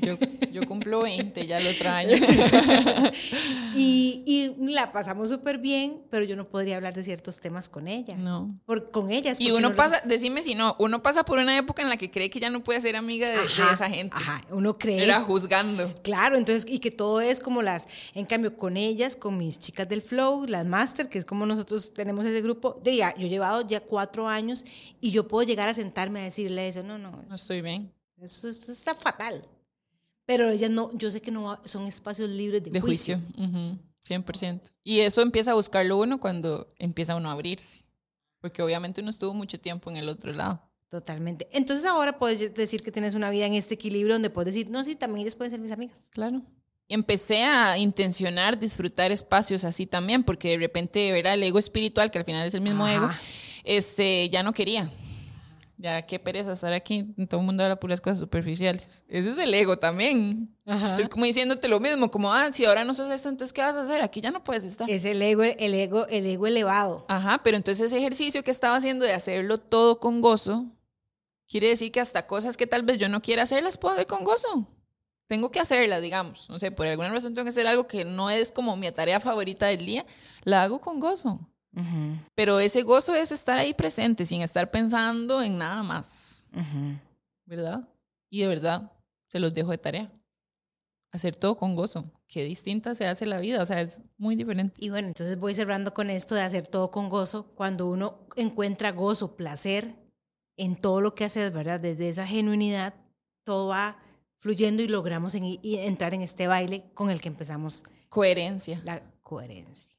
[0.02, 0.18] Yo,
[0.52, 2.16] yo cumplo 20 ya el otro año.
[3.76, 7.88] y, y, la pasamos súper bien, pero yo no podría hablar de ciertos temas con
[7.88, 8.18] ella.
[8.18, 8.60] No.
[8.66, 9.40] Por, con ellas.
[9.40, 12.32] Y uno pasa, decime si no, uno pasa por una época en la que cree
[12.32, 13.38] que ya no puede ser amiga de,
[13.72, 14.18] esa gente.
[14.18, 15.04] Ajá, uno cree.
[15.04, 19.38] Era juzgando Claro, entonces, y que todo es como las, en cambio, con ellas, con
[19.38, 23.16] mis chicas del Flow, las Master, que es como nosotros tenemos ese grupo, de ya,
[23.16, 24.66] yo he llevado ya cuatro años
[25.00, 27.24] y yo puedo llegar a sentarme a decirle eso, no, no.
[27.30, 27.94] No estoy bien.
[28.24, 29.44] Eso, está fatal.
[30.26, 33.20] Pero ellas no, yo sé que no son espacios libres de, de juicio.
[34.08, 34.62] 100%.
[34.84, 37.84] Y eso empieza a buscarlo uno cuando empieza uno a abrirse.
[38.40, 40.62] Porque obviamente uno estuvo mucho tiempo en el otro lado.
[40.90, 41.48] Totalmente.
[41.52, 44.84] Entonces ahora puedes decir que tienes una vida en este equilibrio donde puedes decir, no,
[44.84, 45.98] sí, también ellas pueden ser mis amigas.
[46.12, 46.42] Claro.
[46.88, 52.20] Empecé a intencionar disfrutar espacios así también, porque de repente ver el ego espiritual, que
[52.20, 53.10] al final es el mismo ego,
[53.64, 54.90] este, ya no quería.
[55.78, 59.04] Ya qué pereza estar aquí, todo el mundo habla puras cosas superficiales.
[59.08, 60.56] Ese es el ego también.
[61.00, 63.76] Es como diciéndote lo mismo, como, ah, si ahora no sos esto, entonces ¿qué vas
[63.76, 64.02] a hacer?
[64.02, 64.90] Aquí ya no puedes estar.
[64.90, 67.06] Es el ego, el ego, el ego elevado.
[67.10, 70.68] Ajá, pero entonces ese ejercicio que estaba haciendo de hacerlo todo con gozo,
[71.54, 74.08] Quiere decir que hasta cosas que tal vez yo no quiera hacer las puedo hacer
[74.08, 74.68] con gozo.
[75.28, 76.50] Tengo que hacerlas, digamos.
[76.50, 79.20] No sé, por alguna razón tengo que hacer algo que no es como mi tarea
[79.20, 80.04] favorita del día.
[80.46, 81.40] La hago con gozo.
[82.36, 86.46] Pero ese gozo es estar ahí presente, sin estar pensando en nada más.
[87.46, 87.88] ¿Verdad?
[88.30, 88.92] Y de verdad,
[89.30, 90.12] se los dejo de tarea.
[91.12, 92.12] Hacer todo con gozo.
[92.28, 93.62] Qué distinta se hace la vida.
[93.62, 94.76] O sea, es muy diferente.
[94.80, 97.46] Y bueno, entonces voy cerrando con esto de hacer todo con gozo.
[97.54, 99.96] Cuando uno encuentra gozo, placer,
[100.58, 101.80] en todo lo que haces, ¿verdad?
[101.80, 102.96] Desde esa genuinidad,
[103.44, 104.00] todo va
[104.40, 107.84] fluyendo y logramos entrar en este baile con el que empezamos.
[108.10, 108.82] Coherencia.
[108.84, 109.93] La coherencia.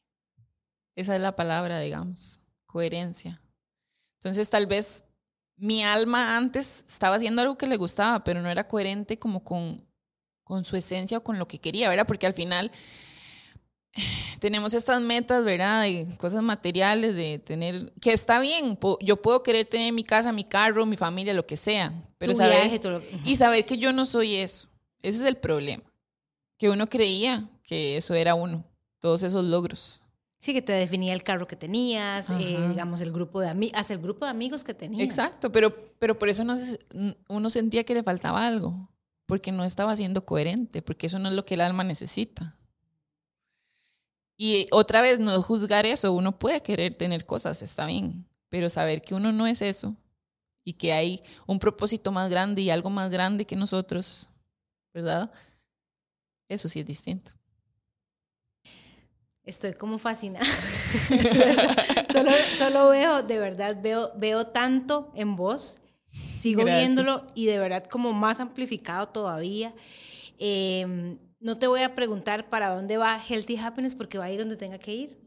[0.96, 3.40] Esa es la palabra, digamos, coherencia.
[4.18, 5.04] Entonces tal vez
[5.56, 9.84] mi alma antes estaba haciendo algo que le gustaba, pero no era coherente como con,
[10.42, 12.06] con su esencia o con lo que quería, ¿verdad?
[12.06, 12.70] Porque al final
[14.40, 15.82] tenemos estas metas, ¿verdad?
[15.82, 20.44] De cosas materiales, de tener, que está bien, yo puedo querer tener mi casa, mi
[20.44, 22.80] carro, mi familia, lo que sea, pero saber,
[23.24, 24.68] y saber que yo no soy eso,
[25.02, 25.84] ese es el problema,
[26.58, 28.64] que uno creía que eso era uno,
[29.00, 30.00] todos esos logros.
[30.44, 33.94] Sí, que te definía el carro que tenías, eh, digamos, el grupo de amigos, hasta
[33.94, 35.02] el grupo de amigos que tenías.
[35.02, 36.54] Exacto, pero, pero por eso no
[37.28, 38.90] uno sentía que le faltaba algo,
[39.24, 42.58] porque no estaba siendo coherente, porque eso no es lo que el alma necesita.
[44.36, 49.00] Y otra vez, no juzgar eso, uno puede querer tener cosas, está bien, pero saber
[49.00, 49.96] que uno no es eso
[50.62, 54.28] y que hay un propósito más grande y algo más grande que nosotros,
[54.92, 55.32] ¿verdad?
[56.50, 57.32] Eso sí es distinto.
[59.44, 60.46] Estoy como fascinada.
[62.12, 65.80] solo, solo, veo, de verdad, veo, veo tanto en vos.
[66.38, 69.74] Sigo viéndolo y de verdad como más amplificado todavía.
[70.38, 74.38] Eh, no te voy a preguntar para dónde va Healthy Happiness porque va a ir
[74.38, 75.24] donde tenga que ir.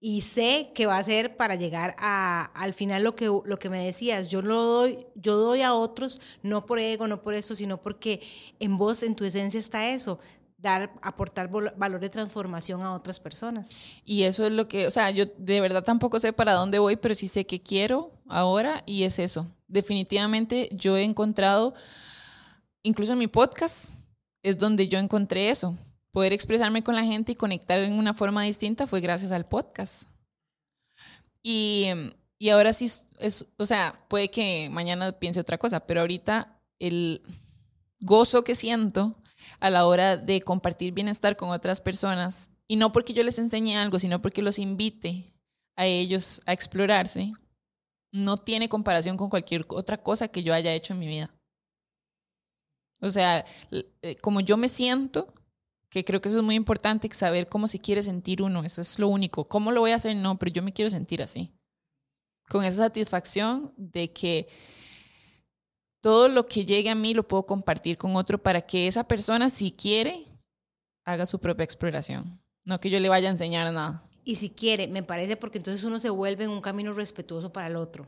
[0.00, 3.68] Y sé que va a ser para llegar a, al final lo que, lo que
[3.68, 4.28] me decías.
[4.28, 8.22] Yo lo doy, yo doy a otros, no por ego, no por eso, sino porque
[8.60, 10.20] en vos, en tu esencia está eso
[10.58, 13.70] dar, aportar valor de transformación a otras personas.
[14.04, 16.96] Y eso es lo que, o sea, yo de verdad tampoco sé para dónde voy,
[16.96, 19.46] pero sí sé que quiero ahora y es eso.
[19.68, 21.74] Definitivamente yo he encontrado,
[22.82, 23.94] incluso en mi podcast,
[24.42, 25.76] es donde yo encontré eso.
[26.10, 30.08] Poder expresarme con la gente y conectar en una forma distinta fue gracias al podcast.
[31.42, 31.86] Y,
[32.38, 37.22] y ahora sí, es, o sea, puede que mañana piense otra cosa, pero ahorita el
[38.00, 39.14] gozo que siento
[39.60, 43.76] a la hora de compartir bienestar con otras personas, y no porque yo les enseñe
[43.76, 45.32] algo, sino porque los invite
[45.76, 47.32] a ellos a explorarse,
[48.12, 51.34] no tiene comparación con cualquier otra cosa que yo haya hecho en mi vida.
[53.00, 55.32] O sea, eh, como yo me siento,
[55.90, 58.98] que creo que eso es muy importante, saber cómo se quiere sentir uno, eso es
[58.98, 59.48] lo único.
[59.48, 60.16] ¿Cómo lo voy a hacer?
[60.16, 61.52] No, pero yo me quiero sentir así.
[62.48, 64.48] Con esa satisfacción de que
[66.00, 69.50] todo lo que llegue a mí lo puedo compartir con otro para que esa persona,
[69.50, 70.26] si quiere,
[71.04, 72.40] haga su propia exploración.
[72.64, 74.04] No que yo le vaya a enseñar nada.
[74.24, 77.66] Y si quiere, me parece porque entonces uno se vuelve en un camino respetuoso para
[77.68, 78.06] el otro.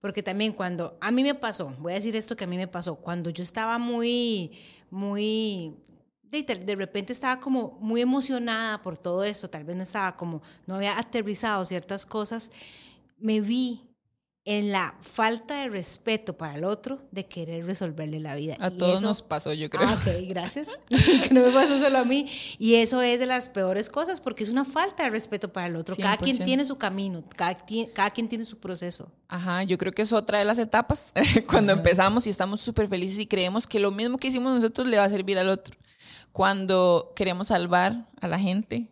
[0.00, 2.66] Porque también cuando a mí me pasó, voy a decir esto que a mí me
[2.66, 4.50] pasó, cuando yo estaba muy,
[4.90, 5.76] muy,
[6.22, 10.42] de, de repente estaba como muy emocionada por todo esto, tal vez no estaba como,
[10.66, 12.50] no había aterrizado ciertas cosas,
[13.16, 13.91] me vi
[14.44, 18.56] en la falta de respeto para el otro de querer resolverle la vida.
[18.58, 19.86] A todos nos pasó, yo creo.
[19.88, 20.68] Ah, ok, gracias.
[20.88, 22.28] que no me pasó solo a mí.
[22.58, 25.76] Y eso es de las peores cosas porque es una falta de respeto para el
[25.76, 25.94] otro.
[25.96, 27.56] Cada quien tiene su camino, cada,
[27.94, 29.12] cada, quien tiene su proceso.
[29.28, 31.12] Ajá, yo creo que es otra de las etapas
[31.46, 34.98] cuando empezamos y estamos súper felices y creemos que lo mismo que hicimos nosotros le
[34.98, 35.76] va a servir al otro
[36.32, 38.90] cuando queremos salvar a la gente.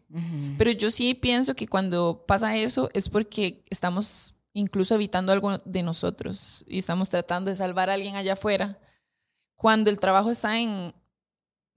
[0.59, 5.83] Pero yo sí pienso que cuando pasa eso es porque estamos incluso evitando algo de
[5.83, 8.79] nosotros y estamos tratando de salvar a alguien allá afuera,
[9.57, 10.93] cuando el trabajo está en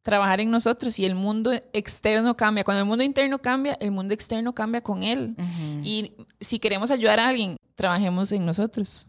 [0.04, 2.64] trabajar en nosotros y el mundo externo cambia.
[2.64, 5.36] Cuando el mundo interno cambia, el mundo externo cambia con él.
[5.82, 9.08] Y si queremos ayudar a alguien, trabajemos en nosotros.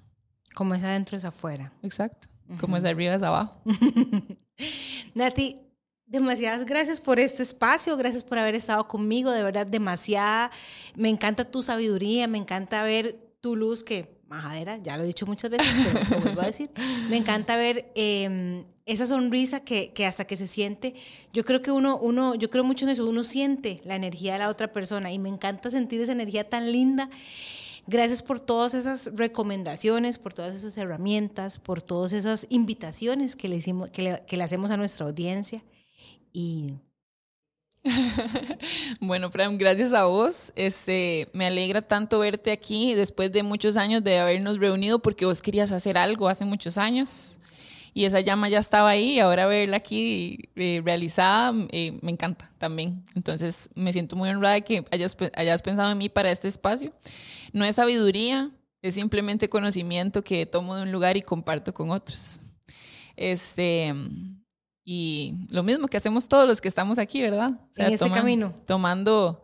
[0.55, 1.73] Como es adentro es afuera.
[1.83, 2.29] Exacto.
[2.61, 3.61] Como es arriba es abajo.
[5.15, 5.61] Nati,
[6.07, 10.53] demasiadas gracias por este espacio, gracias por haber estado conmigo, de verdad, demasiada.
[10.95, 15.27] Me encanta tu sabiduría, me encanta ver tu luz que majadera, ya lo he dicho
[15.27, 16.71] muchas veces, pero lo vuelvo a decir.
[17.11, 20.95] Me encanta ver em, esa sonrisa que, que, hasta que se siente,
[21.35, 24.39] yo creo que uno, uno, yo creo mucho en eso, uno siente la energía de
[24.39, 27.11] la otra persona y me encanta sentir esa energía tan linda.
[27.87, 33.57] Gracias por todas esas recomendaciones, por todas esas herramientas, por todas esas invitaciones que le,
[33.57, 35.63] hicimos, que le, que le hacemos a nuestra audiencia.
[36.33, 36.73] Y
[39.01, 40.53] bueno, Fran, gracias a vos.
[40.57, 45.43] Este, me alegra tanto verte aquí después de muchos años de habernos reunido porque vos
[45.43, 47.39] querías hacer algo hace muchos años
[47.93, 52.51] y esa llama ya estaba ahí y ahora verla aquí eh, realizada eh, me encanta
[52.59, 53.05] también.
[53.15, 56.93] Entonces me siento muy honrada de que hayas, hayas pensado en mí para este espacio.
[57.53, 58.51] No es sabiduría,
[58.83, 62.41] es simplemente conocimiento que tomo de un lugar y comparto con otros.
[63.17, 63.95] Este,
[64.85, 67.53] y lo mismo que hacemos todos los que estamos aquí, ¿verdad?
[67.77, 68.55] en este camino.
[68.67, 69.43] Tomando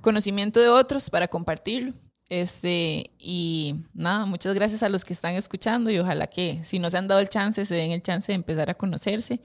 [0.00, 1.92] conocimiento de otros para compartirlo.
[2.28, 6.90] Este, y nada, muchas gracias a los que están escuchando y ojalá que si no
[6.90, 9.40] se han dado el chance, se den el chance de empezar a conocerse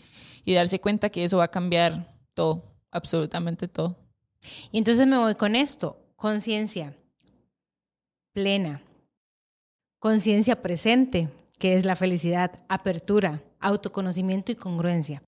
[0.46, 3.98] y darse cuenta que eso va a cambiar todo, absolutamente todo.
[4.72, 6.96] Y entonces me voy con esto, conciencia
[8.34, 8.82] plena,
[10.00, 11.30] conciencia presente,
[11.60, 15.22] que es la felicidad, apertura, autoconocimiento y congruencia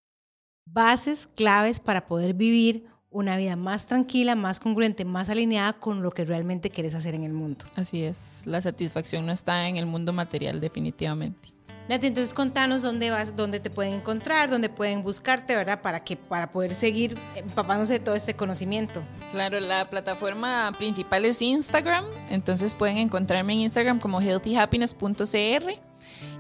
[0.66, 6.12] bases claves para poder vivir una vida más tranquila, más congruente, más alineada con lo
[6.12, 7.66] que realmente quieres hacer en el mundo.
[7.76, 11.54] Así es, la satisfacción no está en el mundo material definitivamente.
[11.90, 15.82] Nati, entonces contanos dónde vas, dónde te pueden encontrar, dónde pueden buscarte, ¿verdad?
[15.82, 19.04] Para que para poder seguir empapándose de todo este conocimiento.
[19.34, 25.93] Claro, la plataforma principal es Instagram, entonces pueden encontrarme en Instagram como healthyhappiness.cr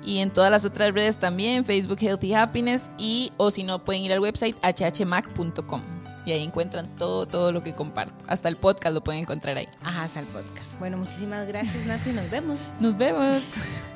[0.03, 4.03] y en todas las otras redes también, Facebook Healthy Happiness y o si no pueden
[4.03, 5.81] ir al website hhmac.com
[6.25, 8.23] y ahí encuentran todo, todo lo que comparto.
[8.27, 9.67] Hasta el podcast lo pueden encontrar ahí.
[9.81, 10.77] Ajá, hasta el podcast.
[10.79, 12.61] Bueno, muchísimas gracias Nati, nos vemos.
[12.79, 13.41] Nos vemos.